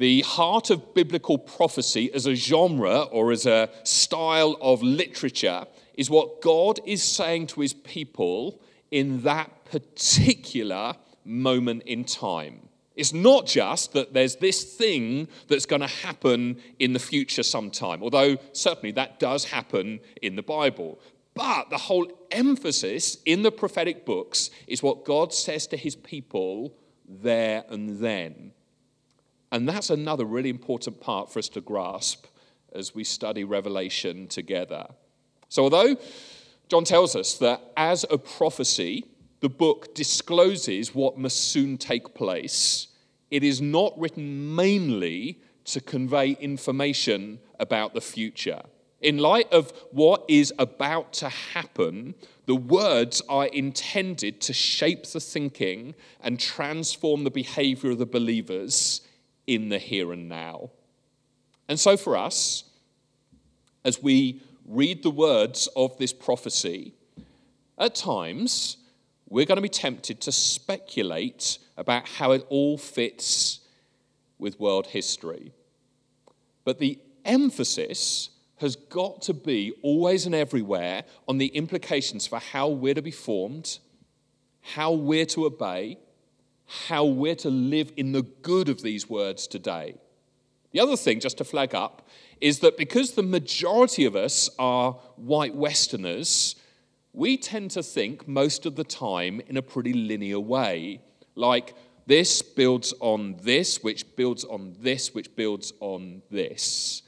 the 0.00 0.22
heart 0.22 0.70
of 0.70 0.94
biblical 0.94 1.36
prophecy 1.36 2.10
as 2.14 2.24
a 2.24 2.34
genre 2.34 3.02
or 3.12 3.30
as 3.30 3.44
a 3.44 3.68
style 3.84 4.56
of 4.62 4.82
literature 4.82 5.66
is 5.92 6.08
what 6.08 6.40
God 6.40 6.80
is 6.86 7.02
saying 7.02 7.48
to 7.48 7.60
his 7.60 7.74
people 7.74 8.62
in 8.90 9.20
that 9.24 9.66
particular 9.66 10.94
moment 11.22 11.82
in 11.82 12.04
time. 12.04 12.70
It's 12.96 13.12
not 13.12 13.46
just 13.46 13.92
that 13.92 14.14
there's 14.14 14.36
this 14.36 14.64
thing 14.64 15.28
that's 15.48 15.66
going 15.66 15.82
to 15.82 15.86
happen 15.86 16.56
in 16.78 16.94
the 16.94 16.98
future 16.98 17.42
sometime, 17.42 18.02
although 18.02 18.38
certainly 18.52 18.92
that 18.92 19.20
does 19.20 19.44
happen 19.44 20.00
in 20.22 20.34
the 20.34 20.42
Bible. 20.42 20.98
But 21.34 21.68
the 21.68 21.76
whole 21.76 22.10
emphasis 22.30 23.18
in 23.26 23.42
the 23.42 23.52
prophetic 23.52 24.06
books 24.06 24.48
is 24.66 24.82
what 24.82 25.04
God 25.04 25.34
says 25.34 25.66
to 25.66 25.76
his 25.76 25.94
people 25.94 26.74
there 27.06 27.64
and 27.68 27.98
then. 27.98 28.52
And 29.52 29.68
that's 29.68 29.90
another 29.90 30.24
really 30.24 30.50
important 30.50 31.00
part 31.00 31.32
for 31.32 31.38
us 31.38 31.48
to 31.50 31.60
grasp 31.60 32.26
as 32.72 32.94
we 32.94 33.04
study 33.04 33.44
Revelation 33.44 34.28
together. 34.28 34.86
So, 35.48 35.64
although 35.64 35.96
John 36.68 36.84
tells 36.84 37.16
us 37.16 37.34
that 37.38 37.60
as 37.76 38.04
a 38.10 38.18
prophecy, 38.18 39.04
the 39.40 39.48
book 39.48 39.94
discloses 39.94 40.94
what 40.94 41.18
must 41.18 41.50
soon 41.50 41.78
take 41.78 42.14
place, 42.14 42.88
it 43.30 43.42
is 43.42 43.60
not 43.60 43.98
written 43.98 44.54
mainly 44.54 45.40
to 45.64 45.80
convey 45.80 46.32
information 46.40 47.40
about 47.58 47.94
the 47.94 48.00
future. 48.00 48.62
In 49.00 49.18
light 49.18 49.50
of 49.50 49.72
what 49.92 50.24
is 50.28 50.52
about 50.58 51.12
to 51.14 51.28
happen, 51.28 52.14
the 52.46 52.54
words 52.54 53.22
are 53.28 53.46
intended 53.46 54.40
to 54.42 54.52
shape 54.52 55.06
the 55.06 55.20
thinking 55.20 55.94
and 56.20 56.38
transform 56.38 57.24
the 57.24 57.30
behavior 57.30 57.90
of 57.90 57.98
the 57.98 58.06
believers 58.06 59.00
in 59.50 59.68
the 59.68 59.78
here 59.78 60.12
and 60.12 60.28
now. 60.28 60.70
And 61.68 61.78
so, 61.78 61.96
for 61.96 62.16
us, 62.16 62.62
as 63.84 64.00
we 64.00 64.40
read 64.64 65.02
the 65.02 65.10
words 65.10 65.68
of 65.74 65.98
this 65.98 66.12
prophecy, 66.12 66.94
at 67.76 67.96
times 67.96 68.76
we're 69.28 69.46
going 69.46 69.56
to 69.56 69.62
be 69.62 69.68
tempted 69.68 70.20
to 70.20 70.30
speculate 70.30 71.58
about 71.76 72.06
how 72.06 72.30
it 72.30 72.46
all 72.48 72.78
fits 72.78 73.58
with 74.38 74.60
world 74.60 74.86
history. 74.86 75.52
But 76.64 76.78
the 76.78 77.00
emphasis 77.24 78.30
has 78.58 78.76
got 78.76 79.22
to 79.22 79.34
be 79.34 79.72
always 79.82 80.26
and 80.26 80.34
everywhere 80.34 81.02
on 81.26 81.38
the 81.38 81.46
implications 81.46 82.24
for 82.24 82.38
how 82.38 82.68
we're 82.68 82.94
to 82.94 83.02
be 83.02 83.10
formed, 83.10 83.80
how 84.60 84.92
we're 84.92 85.26
to 85.26 85.46
obey, 85.46 85.98
how 86.70 87.04
we're 87.04 87.34
to 87.34 87.50
live 87.50 87.92
in 87.96 88.12
the 88.12 88.22
good 88.22 88.68
of 88.68 88.80
these 88.80 89.08
words 89.08 89.48
today. 89.48 89.96
The 90.70 90.78
other 90.78 90.96
thing, 90.96 91.18
just 91.18 91.38
to 91.38 91.44
flag 91.44 91.74
up, 91.74 92.06
is 92.40 92.60
that 92.60 92.76
because 92.76 93.12
the 93.12 93.24
majority 93.24 94.04
of 94.04 94.14
us 94.14 94.48
are 94.56 94.92
white 95.16 95.54
Westerners, 95.54 96.54
we 97.12 97.36
tend 97.36 97.72
to 97.72 97.82
think 97.82 98.28
most 98.28 98.66
of 98.66 98.76
the 98.76 98.84
time 98.84 99.40
in 99.48 99.56
a 99.56 99.62
pretty 99.62 99.92
linear 99.92 100.38
way. 100.38 101.00
Like, 101.34 101.74
this 102.06 102.40
builds 102.40 102.94
on 103.00 103.36
this, 103.42 103.82
which 103.82 104.04
builds 104.14 104.44
on 104.44 104.76
this, 104.78 105.12
which 105.12 105.34
builds 105.34 105.72
on 105.80 106.22
this. 106.30 107.02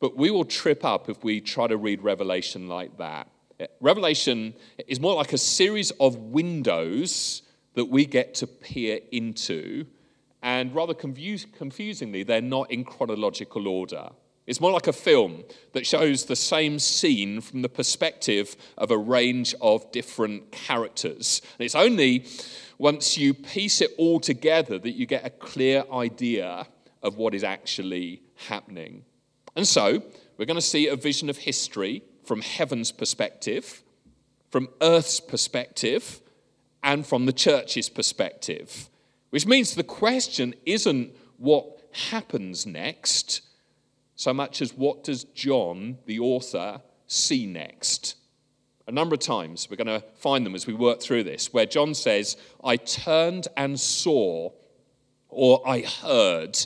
But 0.00 0.18
we 0.18 0.30
will 0.30 0.44
trip 0.44 0.84
up 0.84 1.08
if 1.08 1.24
we 1.24 1.40
try 1.40 1.66
to 1.66 1.78
read 1.78 2.02
Revelation 2.02 2.68
like 2.68 2.98
that. 2.98 3.28
Revelation 3.80 4.52
is 4.86 5.00
more 5.00 5.14
like 5.14 5.32
a 5.32 5.38
series 5.38 5.92
of 5.92 6.16
windows 6.16 7.42
that 7.74 7.86
we 7.86 8.04
get 8.06 8.34
to 8.34 8.46
peer 8.46 9.00
into. 9.12 9.86
And 10.42 10.74
rather 10.74 10.94
confuse, 10.94 11.46
confusingly, 11.56 12.22
they're 12.22 12.40
not 12.40 12.70
in 12.70 12.84
chronological 12.84 13.68
order. 13.68 14.10
It's 14.46 14.60
more 14.60 14.72
like 14.72 14.86
a 14.86 14.92
film 14.92 15.44
that 15.72 15.86
shows 15.86 16.24
the 16.24 16.34
same 16.34 16.78
scene 16.78 17.40
from 17.40 17.62
the 17.62 17.68
perspective 17.68 18.56
of 18.76 18.90
a 18.90 18.98
range 18.98 19.54
of 19.60 19.92
different 19.92 20.50
characters. 20.50 21.40
And 21.58 21.64
it's 21.64 21.74
only 21.74 22.26
once 22.78 23.18
you 23.18 23.34
piece 23.34 23.80
it 23.80 23.92
all 23.98 24.18
together 24.18 24.78
that 24.78 24.92
you 24.92 25.06
get 25.06 25.24
a 25.24 25.30
clear 25.30 25.84
idea 25.92 26.66
of 27.02 27.16
what 27.16 27.34
is 27.34 27.44
actually 27.44 28.22
happening. 28.48 29.04
And 29.54 29.68
so, 29.68 30.02
we're 30.36 30.46
going 30.46 30.56
to 30.56 30.62
see 30.62 30.88
a 30.88 30.96
vision 30.96 31.28
of 31.28 31.36
history 31.36 32.02
from 32.24 32.40
heaven's 32.40 32.92
perspective, 32.92 33.82
from 34.50 34.68
earth's 34.80 35.20
perspective, 35.20 36.20
and 36.82 37.06
from 37.06 37.26
the 37.26 37.32
church's 37.32 37.88
perspective. 37.88 38.88
Which 39.30 39.46
means 39.46 39.74
the 39.74 39.84
question 39.84 40.54
isn't 40.66 41.14
what 41.36 41.80
happens 42.10 42.66
next, 42.66 43.42
so 44.14 44.34
much 44.34 44.60
as 44.60 44.74
what 44.74 45.04
does 45.04 45.24
John, 45.24 45.98
the 46.06 46.18
author, 46.20 46.82
see 47.06 47.46
next. 47.46 48.16
A 48.86 48.92
number 48.92 49.14
of 49.14 49.20
times 49.20 49.68
we're 49.70 49.76
going 49.76 50.00
to 50.00 50.04
find 50.16 50.44
them 50.44 50.54
as 50.54 50.66
we 50.66 50.74
work 50.74 51.00
through 51.00 51.24
this, 51.24 51.52
where 51.52 51.66
John 51.66 51.94
says, 51.94 52.36
I 52.62 52.76
turned 52.76 53.48
and 53.56 53.78
saw, 53.78 54.50
or 55.28 55.62
I 55.66 55.82
heard, 55.82 56.58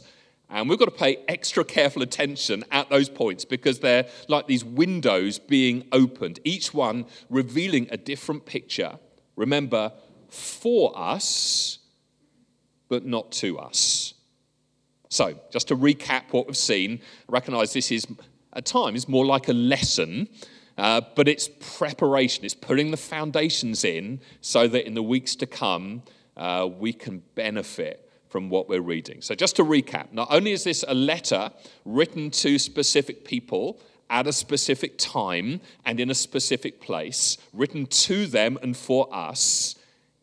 And 0.54 0.68
we've 0.68 0.78
got 0.78 0.84
to 0.84 0.90
pay 0.92 1.18
extra 1.26 1.64
careful 1.64 2.02
attention 2.02 2.64
at 2.70 2.88
those 2.88 3.08
points 3.08 3.44
because 3.44 3.80
they're 3.80 4.06
like 4.28 4.46
these 4.46 4.64
windows 4.64 5.38
being 5.38 5.84
opened, 5.90 6.38
each 6.44 6.72
one 6.72 7.06
revealing 7.28 7.88
a 7.90 7.96
different 7.96 8.46
picture. 8.46 8.98
Remember, 9.36 9.92
for 10.34 10.92
us, 10.96 11.78
but 12.88 13.04
not 13.04 13.32
to 13.32 13.58
us. 13.58 14.14
So, 15.08 15.38
just 15.50 15.68
to 15.68 15.76
recap 15.76 16.32
what 16.32 16.46
we've 16.46 16.56
seen, 16.56 17.00
recognize 17.28 17.72
this 17.72 17.92
is 17.92 18.06
at 18.52 18.66
times 18.66 19.08
more 19.08 19.24
like 19.24 19.48
a 19.48 19.52
lesson, 19.52 20.28
uh, 20.76 21.02
but 21.14 21.28
it's 21.28 21.48
preparation. 21.78 22.44
It's 22.44 22.54
putting 22.54 22.90
the 22.90 22.96
foundations 22.96 23.84
in 23.84 24.20
so 24.40 24.66
that 24.66 24.86
in 24.86 24.94
the 24.94 25.02
weeks 25.02 25.36
to 25.36 25.46
come, 25.46 26.02
uh, 26.36 26.68
we 26.78 26.92
can 26.92 27.22
benefit 27.36 28.10
from 28.28 28.48
what 28.50 28.68
we're 28.68 28.80
reading. 28.80 29.22
So, 29.22 29.36
just 29.36 29.54
to 29.56 29.64
recap, 29.64 30.12
not 30.12 30.28
only 30.30 30.50
is 30.50 30.64
this 30.64 30.84
a 30.88 30.94
letter 30.94 31.52
written 31.84 32.30
to 32.32 32.58
specific 32.58 33.24
people 33.24 33.78
at 34.10 34.26
a 34.26 34.32
specific 34.32 34.98
time 34.98 35.60
and 35.84 36.00
in 36.00 36.10
a 36.10 36.14
specific 36.14 36.80
place, 36.80 37.38
written 37.52 37.86
to 37.86 38.26
them 38.26 38.58
and 38.62 38.76
for 38.76 39.08
us, 39.14 39.76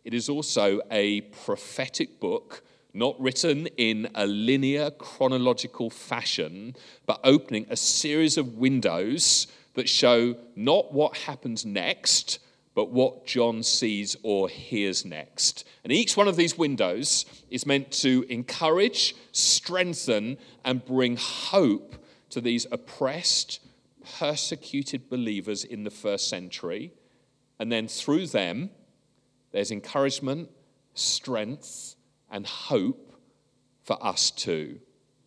it 0.04 0.14
is 0.14 0.30
also 0.30 0.82
a 0.90 1.22
prophetic 1.22 2.20
book 2.20 2.64
not 2.94 3.20
written 3.20 3.68
in 3.78 4.10
a 4.16 4.26
linear 4.26 4.92
chronological 4.92 5.90
fashion, 5.90 6.76
but 7.06 7.20
opening 7.24 7.66
a 7.70 7.78
series 7.78 8.38
of 8.38 8.58
windows 8.58 9.48
that 9.76 9.88
show 9.88 10.36
not 10.56 10.94
what 10.94 11.16
happens 11.18 11.66
next, 11.66 12.40
but 12.74 12.92
what 12.92 13.26
John 13.26 13.64
sees 13.64 14.16
or 14.24 14.50
hears 14.50 15.06
next. 15.06 15.66
And 15.84 15.92
each 15.92 16.16
one 16.16 16.28
of 16.28 16.36
these 16.36 16.58
windows 16.58 17.26
is 17.50 17.66
meant 17.66 17.92
to 17.94 18.26
encourage, 18.30 19.16
strengthen, 19.32 20.38
and 20.64 20.84
bring 20.86 21.18
hope 21.18 21.96
to 22.30 22.42
these 22.42 22.66
oppressed, 22.72 23.60
persecuted 24.20 25.10
believers 25.10 25.64
in 25.64 25.84
the 25.84 25.90
first 25.92 26.30
century. 26.30 26.92
And 27.60 27.72
then 27.72 27.88
through 27.88 28.28
them, 28.28 28.72
there's 29.52 29.72
encouragement, 29.72 30.50
strength, 30.94 31.96
and 32.30 32.46
hope 32.46 33.14
for 33.84 34.04
us 34.06 34.32
too. 34.32 34.80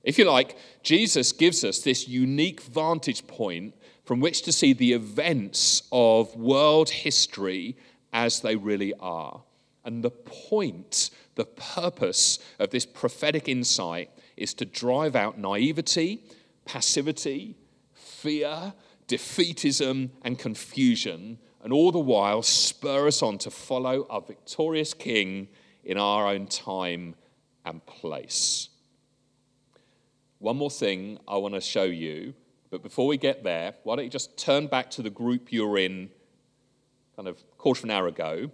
If 0.02 0.18
you 0.18 0.24
like, 0.24 0.56
Jesus 0.82 1.32
gives 1.32 1.64
us 1.64 1.80
this 1.80 2.08
unique 2.08 2.60
vantage 2.60 3.26
point 3.26 3.74
from 4.04 4.20
which 4.20 4.42
to 4.42 4.52
see 4.52 4.72
the 4.72 4.92
events 4.92 5.82
of 5.90 6.36
world 6.36 6.90
history 6.90 7.76
as 8.12 8.40
they 8.40 8.54
really 8.54 8.92
are. 9.00 9.42
And 9.84 10.02
the 10.02 10.10
point, 10.10 11.10
the 11.34 11.46
purpose 11.46 12.38
of 12.58 12.70
this 12.70 12.86
prophetic 12.86 13.48
insight 13.48 14.10
is 14.36 14.54
to 14.54 14.64
drive 14.64 15.16
out 15.16 15.38
naivety, 15.38 16.24
passivity, 16.64 17.56
fear, 17.92 18.74
defeatism, 19.08 20.10
and 20.22 20.38
confusion, 20.38 21.38
and 21.64 21.72
all 21.72 21.90
the 21.90 21.98
while 21.98 22.42
spur 22.42 23.08
us 23.08 23.22
on 23.22 23.38
to 23.38 23.50
follow 23.50 24.06
our 24.10 24.20
victorious 24.20 24.92
King 24.92 25.48
in 25.82 25.96
our 25.96 26.28
own 26.28 26.46
time 26.46 27.14
and 27.64 27.84
place. 27.86 28.68
One 30.38 30.58
more 30.58 30.70
thing 30.70 31.18
I 31.26 31.38
want 31.38 31.54
to 31.54 31.62
show 31.62 31.84
you, 31.84 32.34
but 32.70 32.82
before 32.82 33.06
we 33.06 33.16
get 33.16 33.42
there, 33.44 33.74
why 33.82 33.96
don't 33.96 34.04
you 34.04 34.10
just 34.10 34.36
turn 34.36 34.66
back 34.66 34.90
to 34.90 35.02
the 35.02 35.08
group 35.08 35.50
you're 35.50 35.78
in 35.78 36.10
kind 37.16 37.28
of 37.28 37.42
quarter 37.56 37.80
of 37.80 37.84
an 37.84 37.90
hour 37.92 38.08
ago 38.08 38.50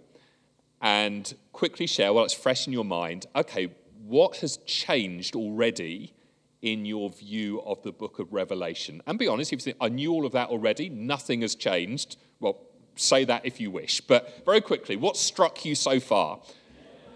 and 0.81 1.33
quickly 1.51 1.87
share 1.87 2.13
while 2.13 2.23
it's 2.23 2.33
fresh 2.33 2.65
in 2.65 2.71
your 2.71 2.85
mind 2.85 3.25
okay, 3.35 3.73
what 4.05 4.37
has 4.37 4.57
changed 4.65 5.35
already 5.35 6.13
in 6.61 6.85
your 6.85 7.09
view 7.09 7.61
of 7.63 7.81
the 7.83 7.91
book 7.91 8.19
of 8.19 8.31
Revelation? 8.31 9.01
And 9.05 9.19
be 9.19 9.27
honest, 9.27 9.51
if 9.51 9.59
you 9.59 9.63
think, 9.63 9.77
I 9.81 9.89
knew 9.89 10.13
all 10.13 10.25
of 10.25 10.31
that 10.31 10.49
already, 10.49 10.87
nothing 10.87 11.41
has 11.41 11.55
changed, 11.55 12.15
well, 12.39 12.70
say 12.95 13.25
that 13.25 13.45
if 13.45 13.59
you 13.59 13.71
wish. 13.71 14.01
But 14.01 14.43
very 14.45 14.61
quickly, 14.61 14.95
what 14.95 15.17
struck 15.17 15.65
you 15.65 15.75
so 15.75 15.99
far? 15.99 16.39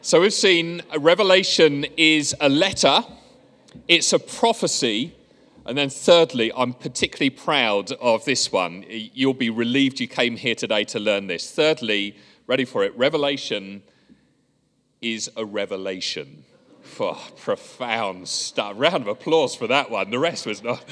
So 0.01 0.21
we've 0.21 0.33
seen 0.33 0.81
Revelation 0.99 1.85
is 1.97 2.35
a 2.39 2.49
letter, 2.49 3.03
it's 3.87 4.13
a 4.13 4.19
prophecy, 4.19 5.15
and 5.65 5.75
then 5.75 5.89
thirdly, 5.89 6.51
I'm 6.55 6.73
particularly 6.73 7.31
proud 7.31 7.91
of 7.93 8.23
this 8.23 8.51
one. 8.51 8.85
You'll 8.87 9.33
be 9.33 9.49
relieved 9.49 9.99
you 9.99 10.07
came 10.07 10.37
here 10.37 10.53
today 10.53 10.83
to 10.85 10.99
learn 10.99 11.25
this. 11.25 11.51
Thirdly, 11.51 12.15
ready 12.45 12.65
for 12.65 12.83
it, 12.83 12.95
Revelation 12.95 13.81
is 15.01 15.29
a 15.35 15.45
revelation. 15.45 16.43
Oh, 16.99 17.27
profound 17.37 18.27
stuff. 18.27 18.75
Round 18.77 19.01
of 19.01 19.07
applause 19.07 19.55
for 19.55 19.67
that 19.67 19.89
one. 19.89 20.11
The 20.11 20.19
rest 20.19 20.45
was 20.45 20.63
not. 20.63 20.85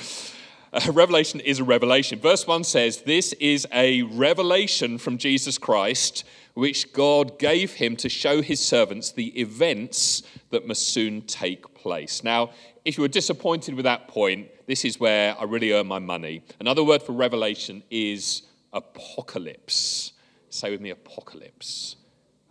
Uh, 0.74 0.92
revelation 0.94 1.40
is 1.40 1.60
a 1.60 1.64
revelation. 1.64 2.20
Verse 2.20 2.48
1 2.48 2.64
says, 2.64 3.02
This 3.04 3.34
is 3.34 3.68
a 3.72 4.02
revelation 4.04 4.98
from 4.98 5.18
Jesus 5.18 5.58
Christ 5.58 6.26
which 6.56 6.94
God 6.94 7.40
gave 7.40 7.74
him 7.74 7.96
to 7.98 8.10
show 8.10 8.42
his 8.42 8.60
servants 8.60 9.12
the 9.12 9.40
events 9.40 10.24
that 10.52 10.68
must 10.68 10.88
soon 10.88 11.22
take 11.24 11.74
place. 11.74 12.24
Now, 12.24 12.52
if 12.86 12.98
you 12.98 13.02
were 13.02 13.08
disappointed 13.08 13.76
with 13.76 13.86
that 13.86 14.08
point, 14.08 14.50
this 14.68 14.86
is 14.86 15.00
where 15.00 15.36
I 15.40 15.46
really 15.46 15.72
earn 15.72 15.88
my 15.88 16.00
money. 16.00 16.44
Another 16.60 16.84
word 16.84 17.02
for 17.02 17.14
revelation 17.14 17.84
is 17.90 18.44
apocalypse. 18.72 20.14
Say 20.50 20.70
with 20.72 20.82
me, 20.82 20.92
apocalypse. 20.92 21.96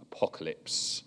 Apocalypse. 0.01 1.05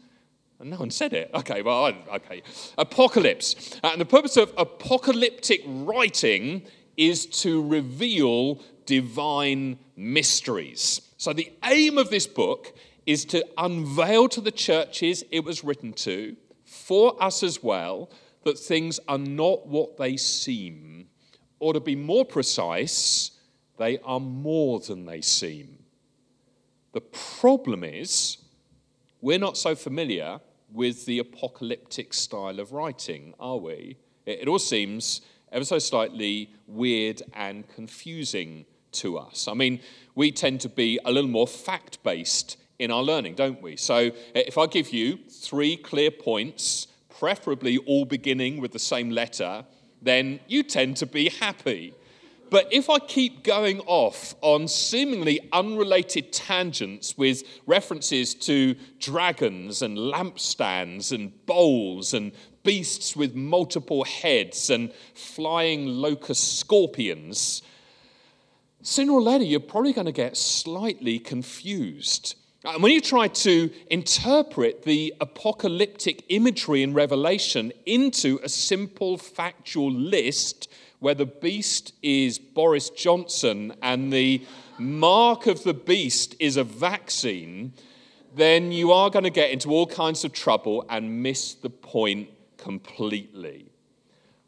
And 0.59 0.69
no 0.69 0.77
one 0.77 0.89
said 0.89 1.11
it. 1.11 1.31
Okay, 1.33 1.61
well, 1.61 1.91
okay. 2.13 2.41
Apocalypse. 2.77 3.77
Uh, 3.83 3.89
and 3.91 3.99
the 3.99 4.05
purpose 4.05 4.37
of 4.37 4.53
apocalyptic 4.57 5.61
writing 5.65 6.65
is 6.97 7.25
to 7.25 7.65
reveal 7.65 8.61
divine 8.85 9.79
mysteries. 9.95 11.01
So, 11.17 11.33
the 11.33 11.51
aim 11.63 11.97
of 11.97 12.09
this 12.09 12.27
book 12.27 12.73
is 13.05 13.25
to 13.25 13.45
unveil 13.57 14.27
to 14.29 14.41
the 14.41 14.51
churches 14.51 15.23
it 15.31 15.43
was 15.43 15.63
written 15.63 15.93
to, 15.93 16.35
for 16.63 17.21
us 17.21 17.43
as 17.43 17.61
well, 17.61 18.09
that 18.43 18.59
things 18.59 18.99
are 19.07 19.17
not 19.17 19.67
what 19.67 19.97
they 19.97 20.17
seem. 20.17 21.07
Or 21.59 21.73
to 21.73 21.79
be 21.79 21.95
more 21.95 22.25
precise, 22.25 23.31
they 23.77 23.99
are 23.99 24.19
more 24.19 24.79
than 24.79 25.05
they 25.05 25.21
seem. 25.21 25.79
The 26.93 27.01
problem 27.01 27.83
is, 27.83 28.37
we're 29.21 29.39
not 29.39 29.57
so 29.57 29.75
familiar 29.75 30.39
with 30.71 31.05
the 31.05 31.19
apocalyptic 31.19 32.13
style 32.13 32.59
of 32.59 32.71
writing, 32.71 33.33
are 33.39 33.57
we? 33.57 33.97
It, 34.25 34.47
all 34.47 34.59
seems 34.59 35.21
ever 35.55 35.65
so 35.65 35.79
slightly 35.79 36.49
weird 36.67 37.21
and 37.33 37.67
confusing 37.69 38.65
to 38.91 39.17
us. 39.17 39.47
I 39.47 39.53
mean, 39.53 39.79
we 40.13 40.29
tend 40.31 40.59
to 40.61 40.69
be 40.69 40.99
a 41.05 41.11
little 41.11 41.29
more 41.29 41.47
fact 41.47 42.03
based 42.03 42.57
in 42.77 42.91
our 42.91 43.01
learning, 43.01 43.35
don't 43.35 43.61
we? 43.61 43.77
So 43.77 43.95
eh, 43.95 44.43
if 44.47 44.57
I 44.57 44.67
give 44.67 44.91
you 44.91 45.17
three 45.29 45.77
clear 45.77 46.11
points, 46.11 46.87
preferably 47.09 47.77
all 47.77 48.03
beginning 48.03 48.59
with 48.59 48.73
the 48.73 48.79
same 48.79 49.09
letter, 49.09 49.65
then 50.01 50.41
you 50.47 50.61
tend 50.61 50.97
to 50.97 51.05
be 51.05 51.29
happy. 51.29 51.93
But 52.49 52.67
if 52.71 52.89
I 52.89 52.99
keep 52.99 53.43
going 53.43 53.79
off 53.81 54.35
on 54.41 54.67
seemingly 54.67 55.39
unrelated 55.53 56.31
tangents 56.33 57.17
with 57.17 57.43
references 57.65 58.35
to 58.35 58.75
dragons 58.99 59.81
and 59.81 59.97
lampstands 59.97 61.13
and 61.13 61.31
bowls 61.45 62.13
and 62.13 62.33
beasts 62.65 63.15
with 63.15 63.33
multiple 63.33 64.03
heads 64.03 64.69
and 64.69 64.91
flying 65.13 65.87
locust 65.87 66.59
scorpions, 66.59 67.61
sooner 68.81 69.13
or 69.13 69.21
later 69.21 69.45
you're 69.45 69.61
probably 69.61 69.93
going 69.93 70.05
to 70.05 70.11
get 70.11 70.35
slightly 70.35 71.17
confused. 71.19 72.35
And 72.65 72.81
when 72.81 72.91
you 72.91 72.99
try 72.99 73.27
to 73.27 73.69
interpret 73.91 74.83
the 74.83 75.13
apocalyptic 75.21 76.25
imagery 76.29 76.81
in 76.81 76.93
Revelation 76.93 77.71
into 77.85 78.39
a 78.43 78.49
simple 78.49 79.17
factual 79.17 79.91
list 79.91 80.67
where 80.99 81.13
the 81.13 81.27
beast 81.27 81.93
is 82.01 82.39
Boris 82.39 82.89
Johnson 82.89 83.73
and 83.83 84.11
the 84.11 84.43
mark 84.79 85.45
of 85.45 85.63
the 85.63 85.75
beast 85.75 86.35
is 86.39 86.57
a 86.57 86.63
vaccine, 86.63 87.73
then 88.33 88.71
you 88.71 88.91
are 88.91 89.11
going 89.11 89.23
to 89.23 89.29
get 89.29 89.51
into 89.51 89.69
all 89.69 89.85
kinds 89.85 90.25
of 90.25 90.33
trouble 90.33 90.83
and 90.89 91.21
miss 91.21 91.53
the 91.53 91.69
point 91.69 92.29
completely. 92.65 93.67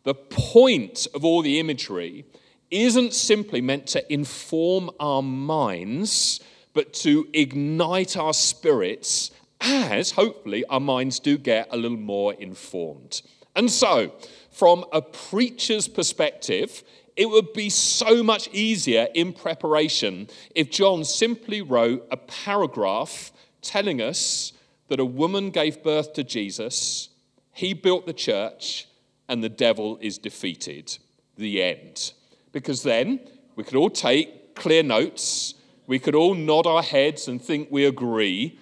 The 0.01 0.15
point 0.15 1.05
of 1.13 1.23
all 1.23 1.43
the 1.43 1.59
imagery 1.59 2.25
isn't 2.71 3.13
simply 3.13 3.61
meant 3.61 3.85
to 3.87 4.11
inform 4.11 4.89
our 4.99 5.21
minds 5.21 6.39
but 6.73 6.93
to 6.93 7.27
ignite 7.33 8.17
our 8.17 8.33
spirits 8.33 9.29
as 9.61 10.11
hopefully 10.11 10.65
our 10.65 10.79
minds 10.79 11.19
do 11.19 11.37
get 11.37 11.67
a 11.69 11.77
little 11.77 11.95
more 11.97 12.33
informed. 12.33 13.21
And 13.55 13.69
so, 13.69 14.13
from 14.49 14.83
a 14.91 15.01
preacher's 15.01 15.87
perspective, 15.87 16.83
it 17.15 17.29
would 17.29 17.53
be 17.53 17.69
so 17.69 18.23
much 18.23 18.49
easier 18.51 19.09
in 19.13 19.31
preparation 19.31 20.27
if 20.55 20.71
John 20.71 21.03
simply 21.03 21.61
wrote 21.61 22.07
a 22.09 22.17
paragraph 22.17 23.31
telling 23.61 24.01
us 24.01 24.53
that 24.87 24.99
a 24.99 25.05
woman 25.05 25.51
gave 25.51 25.83
birth 25.83 26.13
to 26.13 26.23
Jesus, 26.23 27.09
he 27.57 27.73
built 27.73 28.05
the 28.05 28.13
church, 28.13 28.87
and 29.27 29.43
the 29.43 29.49
devil 29.49 29.97
is 29.99 30.19
defeated. 30.19 30.95
The 31.37 31.63
end. 31.63 32.13
Because 32.51 32.83
then 32.83 33.19
we 33.55 33.63
could 33.63 33.75
all 33.75 33.89
take 33.89 34.53
clear 34.53 34.83
notes, 34.83 35.55
we 35.87 35.97
could 35.97 36.13
all 36.13 36.35
nod 36.35 36.67
our 36.67 36.83
heads 36.83 37.27
and 37.27 37.41
think 37.41 37.69
we 37.71 37.85
agree, 37.85 38.59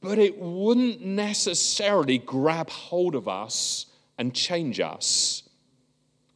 but 0.00 0.18
it 0.18 0.38
wouldn't 0.38 1.02
necessarily 1.02 2.16
grab 2.16 2.70
hold 2.70 3.14
of 3.14 3.28
us 3.28 3.84
and 4.16 4.34
change 4.34 4.80
us. 4.80 5.42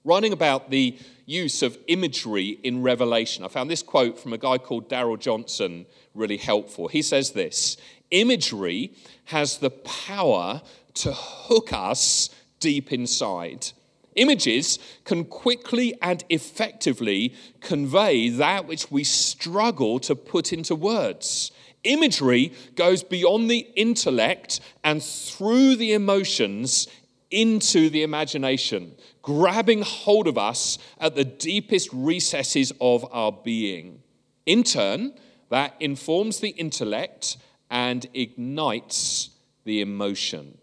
Writing 0.05 0.35
about 0.35 0.69
the 0.69 0.99
use 1.25 1.63
of 1.63 1.79
imagery 1.87 2.59
in 2.63 2.83
Revelation, 2.83 3.43
I 3.43 3.49
found 3.49 3.71
this 3.71 3.83
quote 3.83 4.19
from 4.19 4.35
a 4.35 4.39
guy 4.39 4.59
called 4.59 4.91
Darrell 4.91 5.17
Johnson 5.17 5.87
really 6.15 6.37
helpful. 6.37 6.89
He 6.89 7.01
says 7.01 7.31
this 7.31 7.79
Imagery 8.11 8.93
has 9.27 9.59
the 9.59 9.71
power 9.71 10.61
to 10.95 11.13
hook 11.13 11.73
us 11.73 12.31
deep 12.59 12.93
inside. 12.93 13.69
Images 14.17 14.79
can 15.05 15.25
quickly 15.25 15.95
and 16.03 16.25
effectively 16.29 17.35
convey 17.61 18.29
that 18.29 18.67
which 18.67 18.91
we 18.91 19.05
struggle 19.05 19.99
to 20.01 20.17
put 20.17 20.53
into 20.53 20.75
words. 20.75 21.53
Imagery 21.85 22.53
goes 22.75 23.03
beyond 23.03 23.51
the 23.51 23.67
intellect 23.77 24.61
and 24.85 25.03
through 25.03 25.77
the 25.77 25.93
emotions 25.93 26.89
into 27.31 27.89
the 27.89 28.03
imagination, 28.03 28.95
grabbing 29.23 29.83
hold 29.83 30.27
of 30.27 30.37
us 30.37 30.79
at 30.99 31.15
the 31.15 31.25
deepest 31.25 31.89
recesses 31.93 32.73
of 32.81 33.07
our 33.13 33.33
being. 33.33 34.03
In 34.45 34.65
turn, 34.65 35.15
that 35.49 35.77
informs 35.81 36.41
the 36.41 36.51
intellect 36.51 37.37
and 37.71 38.07
ignites 38.15 39.31
the 39.65 39.81
emotion. 39.81 40.59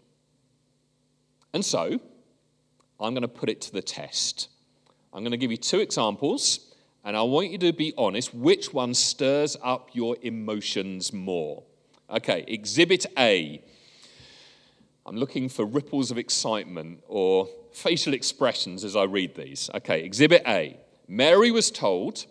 And 1.58 1.64
so, 1.64 1.98
I'm 3.00 3.14
going 3.14 3.22
to 3.22 3.26
put 3.26 3.48
it 3.48 3.60
to 3.62 3.72
the 3.72 3.82
test. 3.82 4.48
I'm 5.12 5.22
going 5.22 5.32
to 5.32 5.36
give 5.36 5.50
you 5.50 5.56
two 5.56 5.80
examples, 5.80 6.72
and 7.04 7.16
I 7.16 7.22
want 7.22 7.50
you 7.50 7.58
to 7.58 7.72
be 7.72 7.92
honest 7.98 8.32
which 8.32 8.72
one 8.72 8.94
stirs 8.94 9.56
up 9.60 9.90
your 9.92 10.16
emotions 10.22 11.12
more. 11.12 11.64
Okay, 12.08 12.44
exhibit 12.46 13.06
A. 13.18 13.60
I'm 15.04 15.16
looking 15.16 15.48
for 15.48 15.64
ripples 15.64 16.12
of 16.12 16.16
excitement 16.16 17.00
or 17.08 17.48
facial 17.72 18.14
expressions 18.14 18.84
as 18.84 18.94
I 18.94 19.02
read 19.02 19.34
these. 19.34 19.68
Okay, 19.74 20.04
exhibit 20.04 20.44
A. 20.46 20.78
Mary 21.08 21.50
was 21.50 21.72
told 21.72 22.26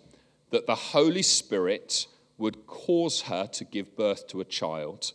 that 0.51 0.67
the 0.67 0.75
Holy 0.75 1.21
Spirit 1.21 2.07
would 2.37 2.65
cause 2.65 3.23
her 3.23 3.45
to 3.47 3.65
give 3.65 3.97
birth 3.97 4.25
to 4.27 4.39
a 4.39 4.45
child. 4.45 5.11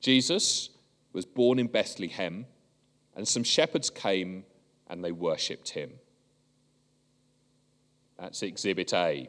Jesus 0.00 0.70
was 1.12 1.26
born 1.26 1.58
in 1.58 1.66
Bethlehem, 1.66 2.46
and 3.16 3.26
some 3.26 3.44
shepherds 3.44 3.90
came 3.90 4.44
and 4.88 5.04
they 5.04 5.12
worshipped 5.12 5.70
him. 5.70 5.90
That's 8.18 8.42
exhibit 8.42 8.92
A. 8.92 9.28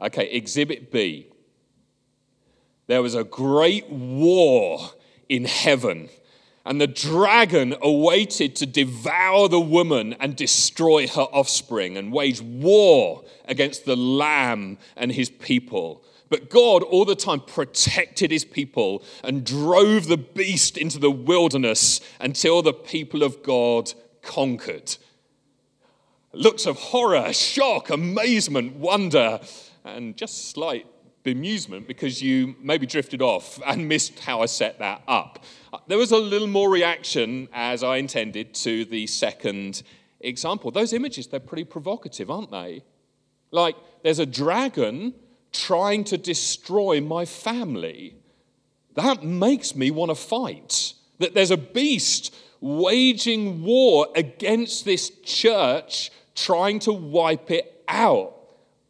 Okay, 0.00 0.30
exhibit 0.30 0.90
B. 0.90 1.28
There 2.86 3.02
was 3.02 3.14
a 3.14 3.24
great 3.24 3.88
war 3.88 4.90
in 5.28 5.44
heaven 5.44 6.08
and 6.64 6.80
the 6.80 6.86
dragon 6.86 7.74
awaited 7.82 8.54
to 8.56 8.66
devour 8.66 9.48
the 9.48 9.60
woman 9.60 10.14
and 10.20 10.36
destroy 10.36 11.08
her 11.08 11.22
offspring 11.22 11.96
and 11.96 12.12
wage 12.12 12.40
war 12.40 13.24
against 13.46 13.84
the 13.84 13.96
lamb 13.96 14.78
and 14.96 15.10
his 15.10 15.28
people. 15.28 16.04
But 16.32 16.48
God, 16.48 16.82
all 16.82 17.04
the 17.04 17.14
time, 17.14 17.40
protected 17.40 18.30
his 18.30 18.46
people 18.46 19.04
and 19.22 19.44
drove 19.44 20.06
the 20.06 20.16
beast 20.16 20.78
into 20.78 20.98
the 20.98 21.10
wilderness 21.10 22.00
until 22.18 22.62
the 22.62 22.72
people 22.72 23.22
of 23.22 23.42
God 23.42 23.92
conquered. 24.22 24.96
Looks 26.32 26.64
of 26.64 26.78
horror, 26.78 27.34
shock, 27.34 27.90
amazement, 27.90 28.76
wonder, 28.76 29.40
and 29.84 30.16
just 30.16 30.48
slight 30.48 30.86
bemusement 31.22 31.86
because 31.86 32.22
you 32.22 32.56
maybe 32.62 32.86
drifted 32.86 33.20
off 33.20 33.60
and 33.66 33.86
missed 33.86 34.18
how 34.20 34.40
I 34.40 34.46
set 34.46 34.78
that 34.78 35.02
up. 35.06 35.44
Uh, 35.70 35.80
there 35.86 35.98
was 35.98 36.12
a 36.12 36.16
little 36.16 36.48
more 36.48 36.70
reaction, 36.70 37.46
as 37.52 37.82
I 37.82 37.96
intended, 37.96 38.54
to 38.54 38.86
the 38.86 39.06
second 39.06 39.82
example. 40.20 40.70
Those 40.70 40.94
images, 40.94 41.26
they're 41.26 41.40
pretty 41.40 41.64
provocative, 41.64 42.30
aren't 42.30 42.50
they? 42.50 42.84
Like, 43.50 43.76
there's 44.02 44.18
a 44.18 44.24
dragon 44.24 45.12
trying 45.52 46.04
to 46.04 46.18
destroy 46.18 47.00
my 47.00 47.24
family. 47.24 48.16
That 48.94 49.22
makes 49.22 49.74
me 49.74 49.90
want 49.90 50.10
to 50.10 50.14
fight. 50.14 50.94
That 51.18 51.34
there's 51.34 51.50
a 51.50 51.56
beast 51.56 52.34
waging 52.60 53.62
war 53.62 54.08
against 54.14 54.84
this 54.84 55.10
church, 55.24 56.10
trying 56.34 56.78
to 56.80 56.92
wipe 56.92 57.50
it 57.50 57.84
out. 57.88 58.34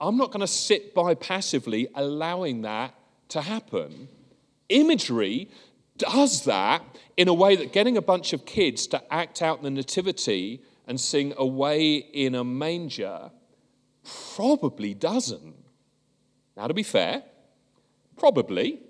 I'm 0.00 0.16
not 0.16 0.30
going 0.30 0.40
to 0.40 0.46
sit 0.46 0.94
by 0.94 1.14
passively 1.14 1.88
allowing 1.94 2.62
that 2.62 2.94
to 3.30 3.40
happen. 3.40 4.08
Imagery 4.68 5.48
does 5.96 6.44
that 6.44 6.82
in 7.16 7.28
a 7.28 7.34
way 7.34 7.56
that 7.56 7.72
getting 7.72 7.96
a 7.96 8.02
bunch 8.02 8.32
of 8.32 8.44
kids 8.44 8.86
to 8.88 9.12
act 9.12 9.42
out 9.42 9.62
the 9.62 9.70
nativity 9.70 10.62
and 10.86 11.00
sing 11.00 11.32
away 11.36 11.94
in 11.96 12.34
a 12.34 12.44
manger 12.44 13.30
probably 14.34 14.94
doesn't. 14.94 15.54
Now, 16.56 16.66
to 16.66 16.74
be 16.74 16.82
fair, 16.82 17.22
probably, 18.16 18.80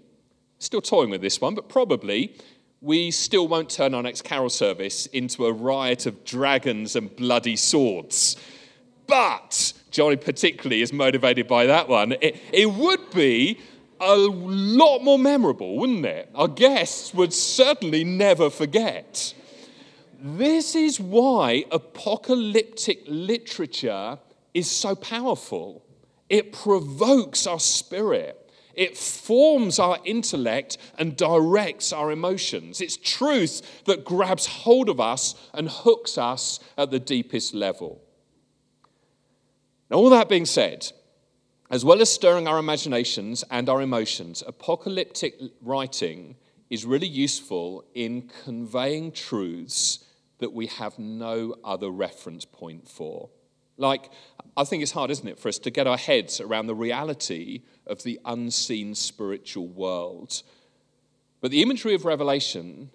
still 0.59 0.81
toying 0.81 1.11
with 1.11 1.21
this 1.21 1.41
one, 1.41 1.55
but 1.55 1.69
probably 1.69 2.37
we 2.81 3.13
still 3.13 3.47
won't 3.47 3.71
turn 3.71 3.95
our 3.95 4.03
next 4.03 4.23
carol 4.23 4.51
service 4.51 5.07
into 5.07 5.47
a 5.47 5.53
riot 5.53 6.05
of 6.07 6.25
dragons 6.25 6.97
and 6.97 7.15
bloody 7.15 7.55
swords. 7.55 8.37
But 9.07 9.73
Johnny 9.93 10.17
particularly 10.17 10.83
is 10.83 10.93
motivated 10.93 11.47
by 11.47 11.67
that 11.67 11.89
one. 11.89 12.13
It, 12.21 12.41
it 12.53 12.71
would 12.71 13.11
be 13.13 13.61
a 14.01 14.17
lot 14.17 15.05
more 15.05 15.19
memorable, 15.19 15.77
wouldn't 15.77 16.05
it? 16.05 16.31
Our 16.35 16.49
guests 16.49 17.15
would 17.15 17.33
certainly 17.33 18.03
never 18.03 18.51
forget. 18.51 19.33
This 20.21 20.75
is 20.75 20.99
why 20.99 21.65
apocalyptic 21.71 23.03
literature 23.07 24.19
is 24.55 24.69
so 24.69 24.97
powerful. 24.97 25.82
It 26.33 26.51
provokes 26.51 27.47
our 27.47 27.61
spirit. 27.61 28.51
It 28.75 28.97
forms 28.97 29.79
our 29.79 29.99
intellect 30.07 30.79
and 30.99 31.15
directs 31.15 31.93
our 31.93 32.11
emotions. 32.11 32.81
It's 32.81 32.97
truth 32.97 33.85
that 33.85 34.07
grabs 34.07 34.47
hold 34.47 34.89
of 34.89 34.99
us 34.99 35.35
and 35.53 35.69
hooks 35.69 36.17
us 36.17 36.59
at 36.79 36.91
the 36.91 36.99
deepest 36.99 37.53
level. 37.53 38.01
Now, 39.91 39.99
all 39.99 40.09
that 40.09 40.31
being 40.31 40.47
said, 40.47 40.91
as 41.71 41.85
well 41.85 42.01
as 42.01 42.11
stirring 42.11 42.49
our 42.49 42.59
imaginations 42.59 43.45
and 43.51 43.69
our 43.69 43.83
emotions, 43.83 44.43
apocalyptic 44.47 45.39
writing 45.61 46.37
is 46.71 46.87
really 46.87 47.07
useful 47.07 47.85
in 47.93 48.31
conveying 48.43 49.13
truths 49.13 49.99
that 50.39 50.55
we 50.55 50.67
have 50.69 50.99
no 50.99 51.57
other 51.63 51.91
reference 51.91 52.47
point 52.47 52.89
for. 52.89 53.29
Like, 53.77 54.11
I 54.57 54.65
think 54.65 54.83
it's 54.83 54.93
hard, 54.93 55.11
isn't 55.11 55.27
it, 55.27 55.39
for 55.39 55.49
us 55.49 55.59
to 55.61 55.71
get 55.71 55.87
our 55.87 55.97
heads 55.97 56.41
around 56.41 56.67
the 56.67 56.75
reality 56.75 57.63
of 57.87 58.03
the 58.03 58.21
unseen 58.25 58.95
spiritual 58.95 59.67
world. 59.67 60.43
But 61.41 61.51
the 61.51 61.63
imagery 61.63 61.95
of 61.95 62.05
Revelation 62.05 62.91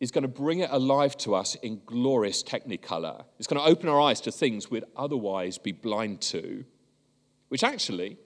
is 0.00 0.10
going 0.10 0.22
to 0.22 0.28
bring 0.28 0.60
it 0.60 0.70
alive 0.72 1.16
to 1.18 1.34
us 1.34 1.54
in 1.56 1.80
glorious 1.86 2.42
technicolor. 2.42 3.24
It's 3.38 3.46
going 3.46 3.62
to 3.62 3.70
open 3.70 3.88
our 3.88 4.00
eyes 4.00 4.20
to 4.22 4.32
things 4.32 4.70
we'd 4.70 4.84
otherwise 4.96 5.58
be 5.58 5.72
blind 5.72 6.20
to, 6.22 6.64
which 7.48 7.62
actually 7.62 8.16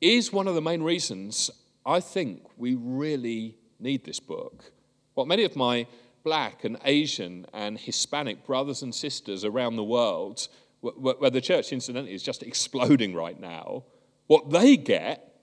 is 0.00 0.32
one 0.32 0.48
of 0.48 0.54
the 0.54 0.62
main 0.62 0.82
reasons 0.82 1.50
I 1.84 2.00
think 2.00 2.42
we 2.56 2.74
really 2.74 3.56
need 3.78 4.04
this 4.04 4.20
book. 4.20 4.72
What 5.14 5.28
many 5.28 5.44
of 5.44 5.56
my 5.56 5.86
black 6.24 6.64
and 6.64 6.78
Asian 6.84 7.46
and 7.52 7.78
Hispanic 7.78 8.44
brothers 8.44 8.82
and 8.82 8.94
sisters 8.94 9.44
around 9.44 9.76
the 9.76 9.84
world, 9.84 10.48
where 10.80 11.30
the 11.30 11.40
church 11.40 11.72
incidentally 11.72 12.14
is 12.14 12.22
just 12.22 12.42
exploding 12.42 13.14
right 13.14 13.38
now, 13.38 13.84
what 14.26 14.50
they 14.50 14.76
get 14.76 15.34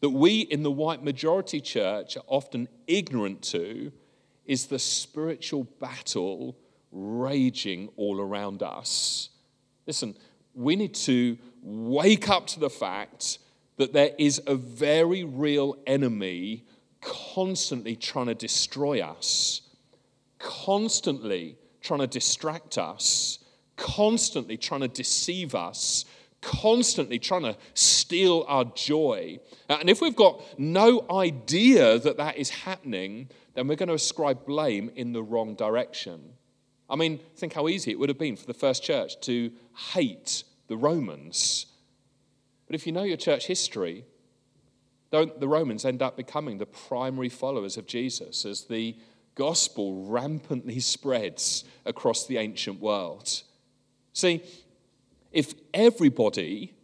that 0.00 0.10
we 0.10 0.40
in 0.40 0.62
the 0.62 0.70
white 0.70 1.02
majority 1.02 1.60
church 1.60 2.16
are 2.16 2.24
often 2.26 2.68
ignorant 2.86 3.42
to 3.42 3.92
is 4.46 4.66
the 4.66 4.78
spiritual 4.78 5.64
battle 5.78 6.56
raging 6.90 7.88
all 7.96 8.20
around 8.20 8.62
us. 8.62 9.28
Listen, 9.86 10.16
we 10.54 10.74
need 10.74 10.94
to 10.94 11.38
wake 11.62 12.28
up 12.28 12.46
to 12.48 12.58
the 12.58 12.70
fact 12.70 13.38
that 13.76 13.92
there 13.92 14.10
is 14.18 14.42
a 14.46 14.54
very 14.54 15.22
real 15.22 15.76
enemy 15.86 16.64
constantly 17.00 17.96
trying 17.96 18.26
to 18.26 18.34
destroy 18.34 19.00
us, 19.00 19.62
constantly 20.38 21.56
trying 21.80 22.00
to 22.00 22.06
distract 22.06 22.76
us, 22.76 23.38
constantly 23.80 24.58
trying 24.58 24.82
to 24.82 24.88
deceive 24.88 25.54
us, 25.54 26.04
constantly 26.42 27.18
trying 27.18 27.42
to 27.42 27.56
steal 27.74 28.44
our 28.46 28.64
joy. 28.76 29.40
Uh, 29.68 29.78
and 29.80 29.88
if 29.88 30.00
we've 30.00 30.16
got 30.16 30.42
no 30.58 31.06
idea 31.10 31.98
that 31.98 32.18
that 32.18 32.36
is 32.36 32.50
happening, 32.50 33.28
then 33.54 33.66
we're 33.66 33.76
going 33.76 33.88
to 33.88 33.94
ascribe 33.94 34.44
blame 34.44 34.90
in 34.94 35.12
the 35.12 35.22
wrong 35.22 35.54
direction. 35.54 36.20
I 36.88 36.96
mean, 36.96 37.20
think 37.36 37.54
how 37.54 37.68
easy 37.68 37.90
it 37.90 37.98
would 37.98 38.10
have 38.10 38.18
been 38.18 38.36
for 38.36 38.46
the 38.46 38.54
first 38.54 38.82
church 38.82 39.18
to 39.22 39.50
hate 39.92 40.44
the 40.68 40.76
Romans. 40.76 41.66
But 42.66 42.74
if 42.74 42.86
you 42.86 42.92
know 42.92 43.02
your 43.02 43.16
church 43.16 43.46
history, 43.46 44.04
don't 45.10 45.40
the 45.40 45.48
Romans 45.48 45.84
end 45.84 46.02
up 46.02 46.16
becoming 46.16 46.58
the 46.58 46.66
primary 46.66 47.28
followers 47.28 47.76
of 47.76 47.86
Jesus 47.86 48.44
as 48.44 48.64
the 48.64 48.96
gospel 49.34 50.04
rampantly 50.04 50.80
spreads 50.80 51.64
across 51.86 52.26
the 52.26 52.36
ancient 52.36 52.80
world? 52.80 53.42
See, 54.12 54.42
if 55.32 55.54
everybody 55.72 56.74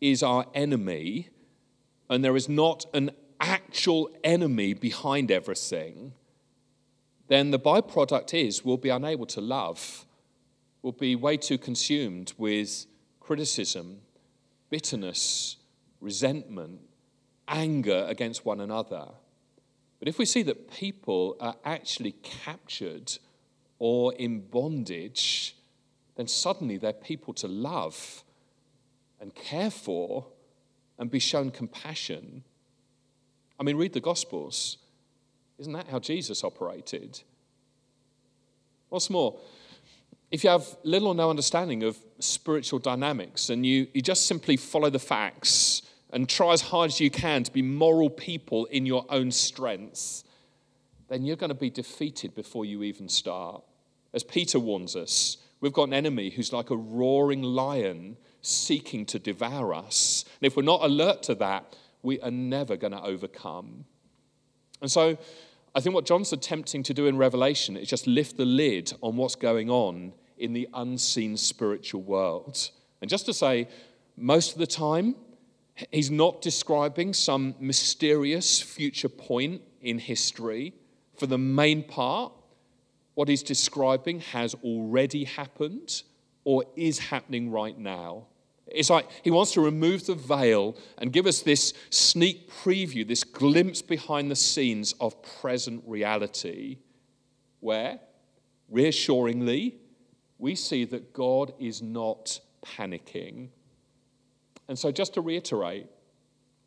is 0.00 0.22
our 0.22 0.46
enemy 0.54 1.28
and 2.10 2.24
there 2.24 2.36
is 2.36 2.48
not 2.48 2.86
an 2.92 3.10
actual 3.40 4.10
enemy 4.22 4.74
behind 4.74 5.30
everything, 5.30 6.12
then 7.28 7.50
the 7.50 7.58
byproduct 7.58 8.34
is 8.34 8.64
we'll 8.64 8.76
be 8.76 8.90
unable 8.90 9.26
to 9.26 9.40
love. 9.40 10.04
We'll 10.82 10.92
be 10.92 11.16
way 11.16 11.38
too 11.38 11.56
consumed 11.56 12.34
with 12.36 12.86
criticism, 13.20 14.02
bitterness, 14.68 15.56
resentment, 16.00 16.80
anger 17.48 18.04
against 18.08 18.44
one 18.44 18.60
another. 18.60 19.08
But 19.98 20.08
if 20.08 20.18
we 20.18 20.26
see 20.26 20.42
that 20.42 20.70
people 20.70 21.36
are 21.40 21.56
actually 21.64 22.12
captured 22.12 23.16
or 23.78 24.12
in 24.14 24.40
bondage, 24.40 25.56
then 26.16 26.28
suddenly 26.28 26.76
they're 26.76 26.92
people 26.92 27.34
to 27.34 27.48
love 27.48 28.22
and 29.20 29.34
care 29.34 29.70
for 29.70 30.26
and 30.98 31.10
be 31.10 31.18
shown 31.18 31.50
compassion. 31.50 32.44
I 33.58 33.62
mean, 33.62 33.76
read 33.76 33.92
the 33.92 34.00
Gospels. 34.00 34.78
Isn't 35.58 35.72
that 35.72 35.88
how 35.88 35.98
Jesus 35.98 36.44
operated? 36.44 37.20
What's 38.88 39.10
more, 39.10 39.38
if 40.30 40.44
you 40.44 40.50
have 40.50 40.66
little 40.82 41.08
or 41.08 41.14
no 41.14 41.30
understanding 41.30 41.82
of 41.82 41.96
spiritual 42.18 42.78
dynamics 42.78 43.50
and 43.50 43.64
you, 43.64 43.86
you 43.92 44.02
just 44.02 44.26
simply 44.26 44.56
follow 44.56 44.90
the 44.90 44.98
facts 44.98 45.82
and 46.12 46.28
try 46.28 46.52
as 46.52 46.60
hard 46.60 46.90
as 46.90 47.00
you 47.00 47.10
can 47.10 47.42
to 47.42 47.52
be 47.52 47.62
moral 47.62 48.10
people 48.10 48.66
in 48.66 48.86
your 48.86 49.04
own 49.08 49.30
strength, 49.32 50.22
then 51.08 51.24
you're 51.24 51.36
going 51.36 51.48
to 51.48 51.54
be 51.54 51.70
defeated 51.70 52.34
before 52.34 52.64
you 52.64 52.82
even 52.82 53.08
start. 53.08 53.62
As 54.12 54.22
Peter 54.22 54.60
warns 54.60 54.94
us, 54.94 55.38
we've 55.64 55.72
got 55.72 55.84
an 55.84 55.94
enemy 55.94 56.28
who's 56.28 56.52
like 56.52 56.68
a 56.68 56.76
roaring 56.76 57.42
lion 57.42 58.18
seeking 58.42 59.06
to 59.06 59.18
devour 59.18 59.72
us. 59.72 60.26
And 60.38 60.46
if 60.46 60.58
we're 60.58 60.62
not 60.62 60.82
alert 60.82 61.22
to 61.22 61.34
that, 61.36 61.74
we 62.02 62.20
are 62.20 62.30
never 62.30 62.76
going 62.76 62.92
to 62.92 63.02
overcome. 63.02 63.86
And 64.82 64.90
so 64.90 65.16
I 65.74 65.80
think 65.80 65.94
what 65.94 66.04
John's 66.04 66.34
attempting 66.34 66.82
to 66.82 66.92
do 66.92 67.06
in 67.06 67.16
Revelation 67.16 67.78
is 67.78 67.88
just 67.88 68.06
lift 68.06 68.36
the 68.36 68.44
lid 68.44 68.92
on 69.00 69.16
what's 69.16 69.36
going 69.36 69.70
on 69.70 70.12
in 70.36 70.52
the 70.52 70.68
unseen 70.74 71.34
spiritual 71.38 72.02
world. 72.02 72.70
And 73.00 73.08
just 73.08 73.24
to 73.24 73.32
say, 73.32 73.66
most 74.18 74.52
of 74.52 74.58
the 74.58 74.66
time, 74.66 75.16
he's 75.90 76.10
not 76.10 76.42
describing 76.42 77.14
some 77.14 77.54
mysterious 77.58 78.60
future 78.60 79.08
point 79.08 79.62
in 79.80 79.98
history. 79.98 80.74
For 81.16 81.26
the 81.26 81.38
main 81.38 81.84
part, 81.84 82.34
what 83.14 83.28
he's 83.28 83.42
describing 83.42 84.20
has 84.20 84.54
already 84.64 85.24
happened 85.24 86.02
or 86.44 86.64
is 86.76 86.98
happening 86.98 87.50
right 87.50 87.78
now. 87.78 88.26
It's 88.66 88.90
like 88.90 89.08
he 89.22 89.30
wants 89.30 89.52
to 89.52 89.60
remove 89.60 90.06
the 90.06 90.14
veil 90.14 90.76
and 90.98 91.12
give 91.12 91.26
us 91.26 91.42
this 91.42 91.74
sneak 91.90 92.50
preview, 92.50 93.06
this 93.06 93.24
glimpse 93.24 93.82
behind 93.82 94.30
the 94.30 94.36
scenes 94.36 94.94
of 95.00 95.22
present 95.40 95.84
reality, 95.86 96.78
where, 97.60 98.00
reassuringly, 98.70 99.76
we 100.38 100.54
see 100.54 100.84
that 100.86 101.12
God 101.12 101.52
is 101.58 101.82
not 101.82 102.40
panicking. 102.64 103.48
And 104.68 104.78
so, 104.78 104.90
just 104.90 105.14
to 105.14 105.20
reiterate, 105.20 105.86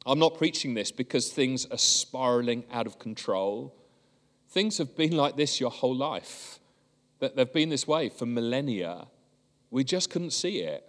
I'm 0.05 0.19
not 0.19 0.37
preaching 0.37 0.73
this 0.75 0.91
because 0.91 1.31
things 1.31 1.65
are 1.65 1.77
spiraling 1.77 2.63
out 2.71 2.87
of 2.87 2.99
control. 2.99 3.75
Things 4.49 4.77
have 4.77 4.95
been 4.95 5.15
like 5.15 5.35
this 5.35 5.59
your 5.59 5.71
whole 5.71 5.95
life, 5.95 6.59
that 7.19 7.35
they've 7.35 7.51
been 7.51 7.69
this 7.69 7.87
way 7.87 8.09
for 8.09 8.25
millennia. 8.25 9.07
We 9.69 9.83
just 9.83 10.09
couldn't 10.09 10.31
see 10.31 10.59
it. 10.59 10.83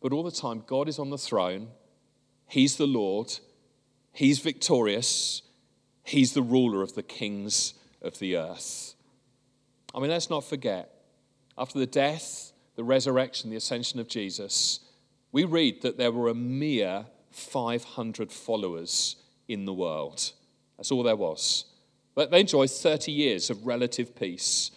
But 0.00 0.12
all 0.12 0.22
the 0.22 0.30
time, 0.30 0.62
God 0.66 0.88
is 0.88 0.98
on 0.98 1.10
the 1.10 1.18
throne. 1.18 1.68
He's 2.46 2.76
the 2.76 2.86
Lord. 2.86 3.32
He's 4.12 4.38
victorious. 4.38 5.42
He's 6.04 6.32
the 6.32 6.42
ruler 6.42 6.82
of 6.82 6.94
the 6.94 7.02
kings 7.02 7.74
of 8.00 8.18
the 8.18 8.36
earth. 8.36 8.94
I 9.94 10.00
mean, 10.00 10.10
let's 10.10 10.30
not 10.30 10.44
forget, 10.44 10.90
after 11.56 11.78
the 11.78 11.86
death, 11.86 12.52
the 12.76 12.84
resurrection, 12.84 13.50
the 13.50 13.56
ascension 13.56 13.98
of 13.98 14.08
Jesus, 14.08 14.80
we 15.32 15.44
read 15.44 15.82
that 15.82 15.98
there 15.98 16.12
were 16.12 16.28
a 16.28 16.34
mere 16.34 17.06
500 17.30 18.30
followers 18.30 19.16
in 19.48 19.64
the 19.64 19.74
world. 19.74 20.32
That's 20.76 20.92
all 20.92 21.02
there 21.02 21.16
was. 21.16 21.64
They 22.26 22.40
enjoyed 22.40 22.70
30 22.70 23.12
years 23.12 23.48
of 23.48 23.66
relative 23.66 24.14
peace, 24.18 24.72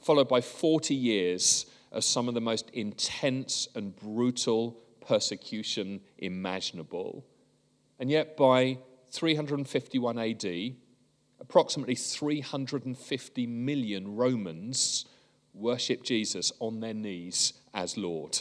followed 0.00 0.28
by 0.28 0.40
40 0.40 0.94
years 0.94 1.66
of 1.92 2.02
some 2.02 2.28
of 2.28 2.34
the 2.34 2.40
most 2.40 2.70
intense 2.70 3.68
and 3.74 3.94
brutal 3.94 4.78
persecution 5.06 6.00
imaginable. 6.16 7.26
And 7.98 8.10
yet, 8.10 8.36
by 8.36 8.78
351 9.10 10.18
AD, 10.18 10.74
approximately 11.40 11.94
350 11.94 13.46
million 13.46 14.16
Romans 14.16 15.04
worship 15.52 16.02
Jesus 16.02 16.52
on 16.58 16.80
their 16.80 16.94
knees 16.94 17.52
as 17.74 17.98
Lord. 17.98 18.38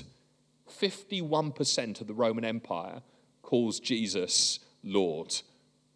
51% 0.70 2.02
of 2.02 2.08
the 2.08 2.14
Roman 2.14 2.46
Empire 2.46 3.02
calls 3.42 3.80
Jesus 3.80 4.60
Lord. 4.84 5.36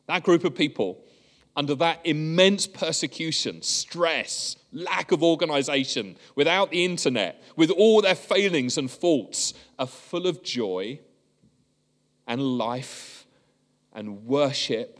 That 0.08 0.24
group 0.24 0.44
of 0.44 0.56
people 0.56 1.04
under 1.56 1.76
that 1.76 2.00
immense 2.06 2.66
persecution, 2.66 3.62
stress, 3.62 4.56
lack 4.72 5.12
of 5.12 5.22
organization, 5.22 6.16
without 6.36 6.72
the 6.72 6.86
internet, 6.86 7.44
with 7.56 7.70
all 7.70 8.02
their 8.02 8.16
failings 8.16 8.78
and 8.78 8.90
faults, 8.90 9.54
are 9.78 9.88
full 9.88 10.28
of 10.28 10.44
joy 10.44 11.00
and 12.26 12.42
life 12.42 13.26
and 13.94 14.26
worship 14.26 15.00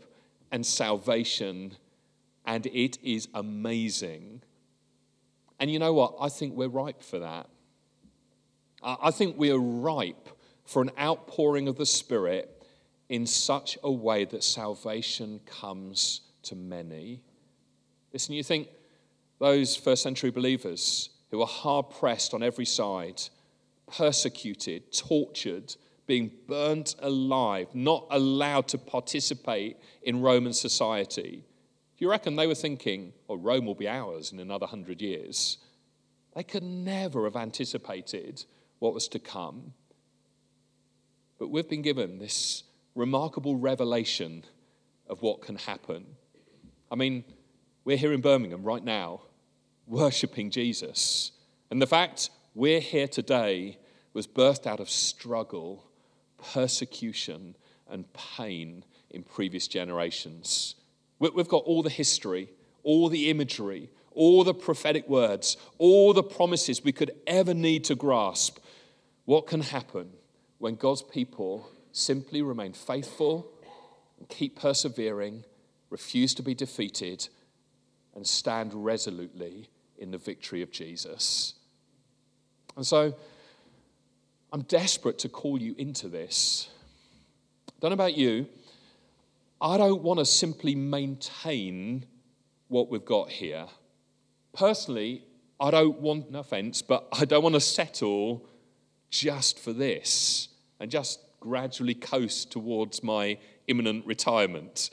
and 0.50 0.66
salvation. 0.66 1.72
And 2.44 2.66
it 2.66 2.98
is 3.02 3.28
amazing. 3.32 4.42
And 5.58 5.70
you 5.70 5.78
know 5.78 5.94
what? 5.94 6.16
I 6.20 6.28
think 6.28 6.54
we're 6.54 6.68
ripe 6.68 7.02
for 7.02 7.20
that. 7.20 7.48
I 8.82 9.12
think 9.12 9.38
we 9.38 9.50
are 9.52 9.60
ripe 9.60 10.28
for 10.64 10.82
an 10.82 10.90
outpouring 10.98 11.68
of 11.68 11.76
the 11.76 11.86
Spirit 11.86 12.62
in 13.08 13.26
such 13.26 13.78
a 13.82 13.90
way 13.90 14.24
that 14.24 14.42
salvation 14.42 15.40
comes 15.46 16.22
to 16.44 16.56
many. 16.56 17.22
Listen, 18.12 18.34
you 18.34 18.42
think 18.42 18.68
those 19.38 19.76
first 19.76 20.02
century 20.02 20.30
believers 20.30 21.10
who 21.30 21.38
were 21.38 21.46
hard 21.46 21.90
pressed 21.90 22.34
on 22.34 22.42
every 22.42 22.66
side, 22.66 23.22
persecuted, 23.90 24.92
tortured, 24.92 25.74
being 26.06 26.30
burnt 26.46 26.94
alive, 27.00 27.68
not 27.74 28.06
allowed 28.10 28.68
to 28.68 28.78
participate 28.78 29.76
in 30.02 30.20
Roman 30.20 30.52
society. 30.52 31.44
Do 31.96 32.04
you 32.04 32.10
reckon 32.10 32.36
they 32.36 32.46
were 32.46 32.54
thinking, 32.54 33.12
oh, 33.28 33.36
Rome 33.36 33.66
will 33.66 33.74
be 33.74 33.88
ours 33.88 34.32
in 34.32 34.40
another 34.40 34.66
hundred 34.66 35.00
years? 35.00 35.58
They 36.34 36.42
could 36.42 36.62
never 36.62 37.24
have 37.24 37.36
anticipated 37.36 38.44
what 38.78 38.94
was 38.94 39.08
to 39.08 39.18
come. 39.18 39.74
But 41.38 41.50
we've 41.50 41.68
been 41.68 41.82
given 41.82 42.18
this 42.18 42.64
remarkable 42.94 43.56
revelation 43.56 44.44
of 45.08 45.22
what 45.22 45.42
can 45.42 45.56
happen. 45.56 46.04
I 46.92 46.94
mean, 46.94 47.24
we're 47.86 47.96
here 47.96 48.12
in 48.12 48.20
Birmingham 48.20 48.64
right 48.64 48.84
now, 48.84 49.22
worshipping 49.86 50.50
Jesus. 50.50 51.32
And 51.70 51.80
the 51.80 51.86
fact 51.86 52.28
we're 52.54 52.80
here 52.80 53.08
today 53.08 53.78
was 54.12 54.26
birthed 54.26 54.66
out 54.66 54.78
of 54.78 54.90
struggle, 54.90 55.86
persecution, 56.52 57.56
and 57.88 58.04
pain 58.12 58.84
in 59.08 59.22
previous 59.22 59.68
generations. 59.68 60.74
We've 61.18 61.48
got 61.48 61.64
all 61.64 61.82
the 61.82 61.88
history, 61.88 62.50
all 62.82 63.08
the 63.08 63.30
imagery, 63.30 63.88
all 64.10 64.44
the 64.44 64.52
prophetic 64.52 65.08
words, 65.08 65.56
all 65.78 66.12
the 66.12 66.22
promises 66.22 66.84
we 66.84 66.92
could 66.92 67.12
ever 67.26 67.54
need 67.54 67.84
to 67.84 67.94
grasp. 67.94 68.58
What 69.24 69.46
can 69.46 69.62
happen 69.62 70.10
when 70.58 70.74
God's 70.74 71.02
people 71.02 71.70
simply 71.92 72.42
remain 72.42 72.74
faithful 72.74 73.50
and 74.18 74.28
keep 74.28 74.60
persevering 74.60 75.44
refuse 75.92 76.34
to 76.34 76.42
be 76.42 76.54
defeated, 76.54 77.28
and 78.14 78.26
stand 78.26 78.72
resolutely 78.74 79.68
in 79.98 80.10
the 80.10 80.18
victory 80.18 80.62
of 80.62 80.70
Jesus. 80.70 81.54
And 82.76 82.86
so 82.86 83.14
I'm 84.52 84.62
desperate 84.62 85.18
to 85.20 85.28
call 85.28 85.60
you 85.60 85.74
into 85.78 86.08
this. 86.08 86.68
Don't 87.80 87.90
know 87.90 87.94
about 87.94 88.16
you. 88.16 88.46
I 89.60 89.76
don't 89.76 90.02
want 90.02 90.18
to 90.18 90.24
simply 90.24 90.74
maintain 90.74 92.06
what 92.68 92.90
we've 92.90 93.04
got 93.04 93.30
here. 93.30 93.66
Personally, 94.52 95.24
I 95.60 95.70
don't 95.70 96.00
want, 96.00 96.30
no 96.30 96.40
offense, 96.40 96.82
but 96.82 97.06
I 97.12 97.24
don't 97.24 97.42
want 97.42 97.54
to 97.54 97.60
settle 97.60 98.46
just 99.10 99.58
for 99.58 99.72
this 99.72 100.48
and 100.80 100.90
just 100.90 101.20
gradually 101.38 101.94
coast 101.94 102.50
towards 102.50 103.02
my 103.02 103.38
imminent 103.68 104.06
retirement. 104.06 104.90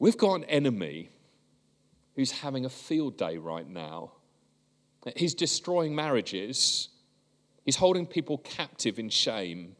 We've 0.00 0.16
got 0.16 0.36
an 0.36 0.44
enemy 0.44 1.10
who's 2.16 2.30
having 2.30 2.64
a 2.64 2.70
field 2.70 3.18
day 3.18 3.36
right 3.36 3.68
now. 3.68 4.12
He's 5.14 5.34
destroying 5.34 5.94
marriages, 5.94 6.88
he's 7.64 7.76
holding 7.76 8.06
people 8.06 8.38
captive 8.38 8.98
in 8.98 9.10
shame, 9.10 9.76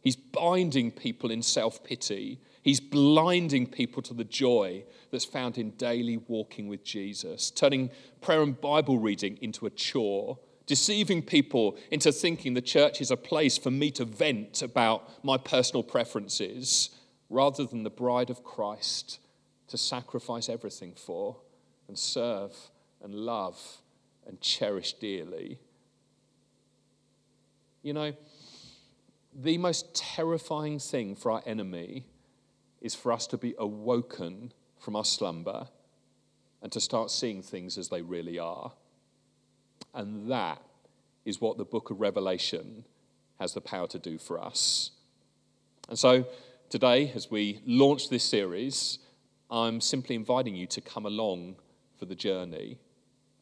he's 0.00 0.16
binding 0.16 0.90
people 0.90 1.30
in 1.30 1.42
self 1.42 1.84
pity, 1.84 2.40
he's 2.62 2.80
blinding 2.80 3.66
people 3.66 4.02
to 4.04 4.14
the 4.14 4.24
joy 4.24 4.84
that's 5.10 5.26
found 5.26 5.58
in 5.58 5.72
daily 5.72 6.16
walking 6.16 6.66
with 6.66 6.82
Jesus, 6.82 7.50
turning 7.50 7.90
prayer 8.22 8.42
and 8.42 8.58
Bible 8.58 8.98
reading 8.98 9.38
into 9.42 9.66
a 9.66 9.70
chore 9.70 10.38
deceiving 10.66 11.22
people 11.22 11.78
into 11.90 12.12
thinking 12.12 12.52
the 12.52 12.60
church 12.60 13.00
is 13.00 13.10
a 13.10 13.16
place 13.16 13.56
for 13.56 13.70
me 13.70 13.90
to 13.90 14.04
vent 14.04 14.60
about 14.60 15.24
my 15.24 15.38
personal 15.38 15.82
preferences 15.82 16.90
rather 17.30 17.64
than 17.64 17.84
the 17.84 17.90
bride 17.90 18.28
of 18.28 18.44
Christ 18.44 19.18
to 19.68 19.78
sacrifice 19.78 20.48
everything 20.48 20.92
for 20.94 21.36
and 21.86 21.98
serve 21.98 22.54
and 23.02 23.14
love 23.14 23.58
and 24.26 24.40
cherish 24.40 24.94
dearly. 24.94 25.58
You 27.82 27.92
know, 27.92 28.12
the 29.34 29.58
most 29.58 29.94
terrifying 29.94 30.78
thing 30.78 31.14
for 31.14 31.30
our 31.30 31.42
enemy 31.46 32.06
is 32.80 32.94
for 32.94 33.12
us 33.12 33.26
to 33.28 33.38
be 33.38 33.54
awoken 33.58 34.52
from 34.78 34.96
our 34.96 35.04
slumber 35.04 35.68
and 36.62 36.72
to 36.72 36.80
start 36.80 37.10
seeing 37.10 37.42
things 37.42 37.78
as 37.78 37.88
they 37.88 38.02
really 38.02 38.38
are. 38.38 38.72
And 39.94 40.30
that 40.30 40.60
is 41.24 41.40
what 41.40 41.58
the 41.58 41.64
book 41.64 41.90
of 41.90 42.00
Revelation 42.00 42.84
has 43.38 43.54
the 43.54 43.60
power 43.60 43.86
to 43.88 43.98
do 43.98 44.18
for 44.18 44.40
us. 44.40 44.90
And 45.88 45.98
so 45.98 46.26
today, 46.68 47.12
as 47.14 47.30
we 47.30 47.60
launch 47.64 48.08
this 48.08 48.24
series, 48.24 48.98
I'm 49.50 49.80
simply 49.80 50.14
inviting 50.14 50.54
you 50.54 50.66
to 50.66 50.80
come 50.80 51.06
along 51.06 51.56
for 51.98 52.04
the 52.04 52.14
journey. 52.14 52.78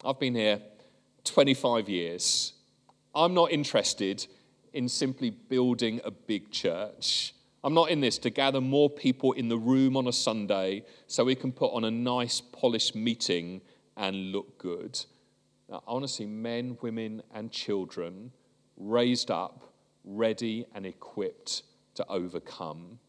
I've 0.05 0.21
been 0.21 0.35
here 0.35 0.61
25 1.25 1.89
years. 1.89 2.53
I'm 3.15 3.35
not 3.35 3.51
interested 3.51 4.27
in 4.73 4.89
simply 4.89 5.31
building 5.31 6.01
a 6.05 6.11
big 6.11 6.51
church. 6.51 7.35
I'm 7.65 7.75
not 7.75 7.91
in 7.91 8.01
this 8.01 8.19
to 8.19 8.31
gather 8.31 8.61
more 8.61 8.89
people 8.89 9.33
in 9.33 9.49
the 9.49 9.59
room 9.59 9.97
on 9.97 10.07
a 10.07 10.13
Sunday 10.13 10.85
so 11.09 11.25
we 11.25 11.35
can 11.35 11.51
put 11.51 11.73
on 11.73 11.83
a 11.83 11.91
nice, 11.91 12.41
polished 12.41 12.95
meeting 12.95 13.61
and 13.97 14.31
look 14.31 14.59
good. 14.59 15.01
Now, 15.69 15.83
I 15.89 15.93
want 15.93 16.05
to 16.05 16.09
see 16.09 16.27
men, 16.27 16.79
women, 16.83 17.23
and 17.35 17.51
children 17.51 18.31
raised 18.77 19.33
up, 19.33 19.73
ready, 20.05 20.67
and 20.75 20.87
equipped 20.87 21.65
to 21.95 22.07
overcome. 22.09 23.01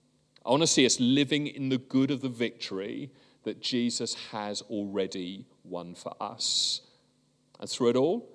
I 0.47 0.51
want 0.51 0.63
to 0.63 0.67
see 0.67 0.85
us 0.85 0.99
living 0.99 1.47
in 1.47 1.69
the 1.69 1.77
good 1.77 2.09
of 2.09 2.21
the 2.21 2.29
victory 2.29 3.11
that 3.43 3.61
Jesus 3.61 4.15
has 4.31 4.61
already 4.63 5.45
won 5.63 5.93
for 5.93 6.15
us. 6.21 6.81
And 7.59 7.69
through 7.69 7.89
it 7.89 7.95
all, 7.97 8.29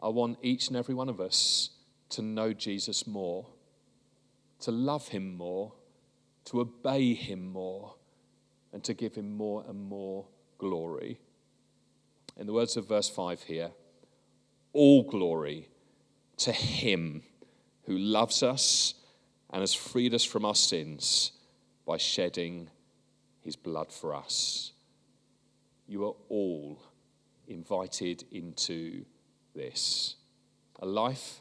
I 0.00 0.08
want 0.08 0.38
each 0.40 0.68
and 0.68 0.76
every 0.76 0.94
one 0.94 1.08
of 1.08 1.20
us 1.20 1.70
to 2.10 2.22
know 2.22 2.52
Jesus 2.52 3.06
more, 3.06 3.48
to 4.60 4.70
love 4.70 5.08
him 5.08 5.36
more, 5.36 5.72
to 6.46 6.60
obey 6.60 7.14
him 7.14 7.50
more, 7.52 7.96
and 8.72 8.84
to 8.84 8.94
give 8.94 9.16
him 9.16 9.36
more 9.36 9.64
and 9.68 9.88
more 9.88 10.26
glory 10.58 11.18
in 12.36 12.46
the 12.46 12.52
words 12.52 12.76
of 12.76 12.88
verse 12.88 13.08
5 13.08 13.42
here, 13.44 13.70
all 14.72 15.02
glory 15.02 15.68
to 16.38 16.52
him 16.52 17.22
who 17.84 17.96
loves 17.96 18.42
us 18.42 18.94
and 19.56 19.62
has 19.62 19.72
freed 19.72 20.12
us 20.12 20.22
from 20.22 20.44
our 20.44 20.54
sins 20.54 21.32
by 21.86 21.96
shedding 21.96 22.68
his 23.40 23.56
blood 23.56 23.90
for 23.90 24.14
us. 24.14 24.72
You 25.88 26.04
are 26.08 26.14
all 26.28 26.82
invited 27.48 28.24
into 28.30 29.06
this 29.54 30.16
a 30.80 30.84
life 30.84 31.40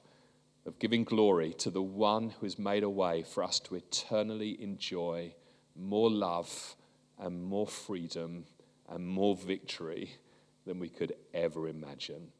of 0.65 0.80
giving 0.80 1.04
glory 1.04 1.51
to 1.56 1.69
the 1.69 1.82
one 1.82 2.30
who 2.30 2.45
has 2.45 2.58
made 2.58 2.84
a 2.84 2.89
way 2.89 3.21
for 3.23 3.43
us 3.43 3.60
to 3.60 3.75
eternally 3.75 4.63
enjoy 4.63 5.34
more 5.75 6.10
love 6.10 6.78
and 7.19 7.43
more 7.43 7.67
freedom 7.67 8.45
and 8.88 9.06
more 9.06 9.36
victory 9.36 10.10
than 10.65 10.80
we 10.80 10.88
could 10.88 11.12
ever 11.34 11.67
imagine. 11.67 12.32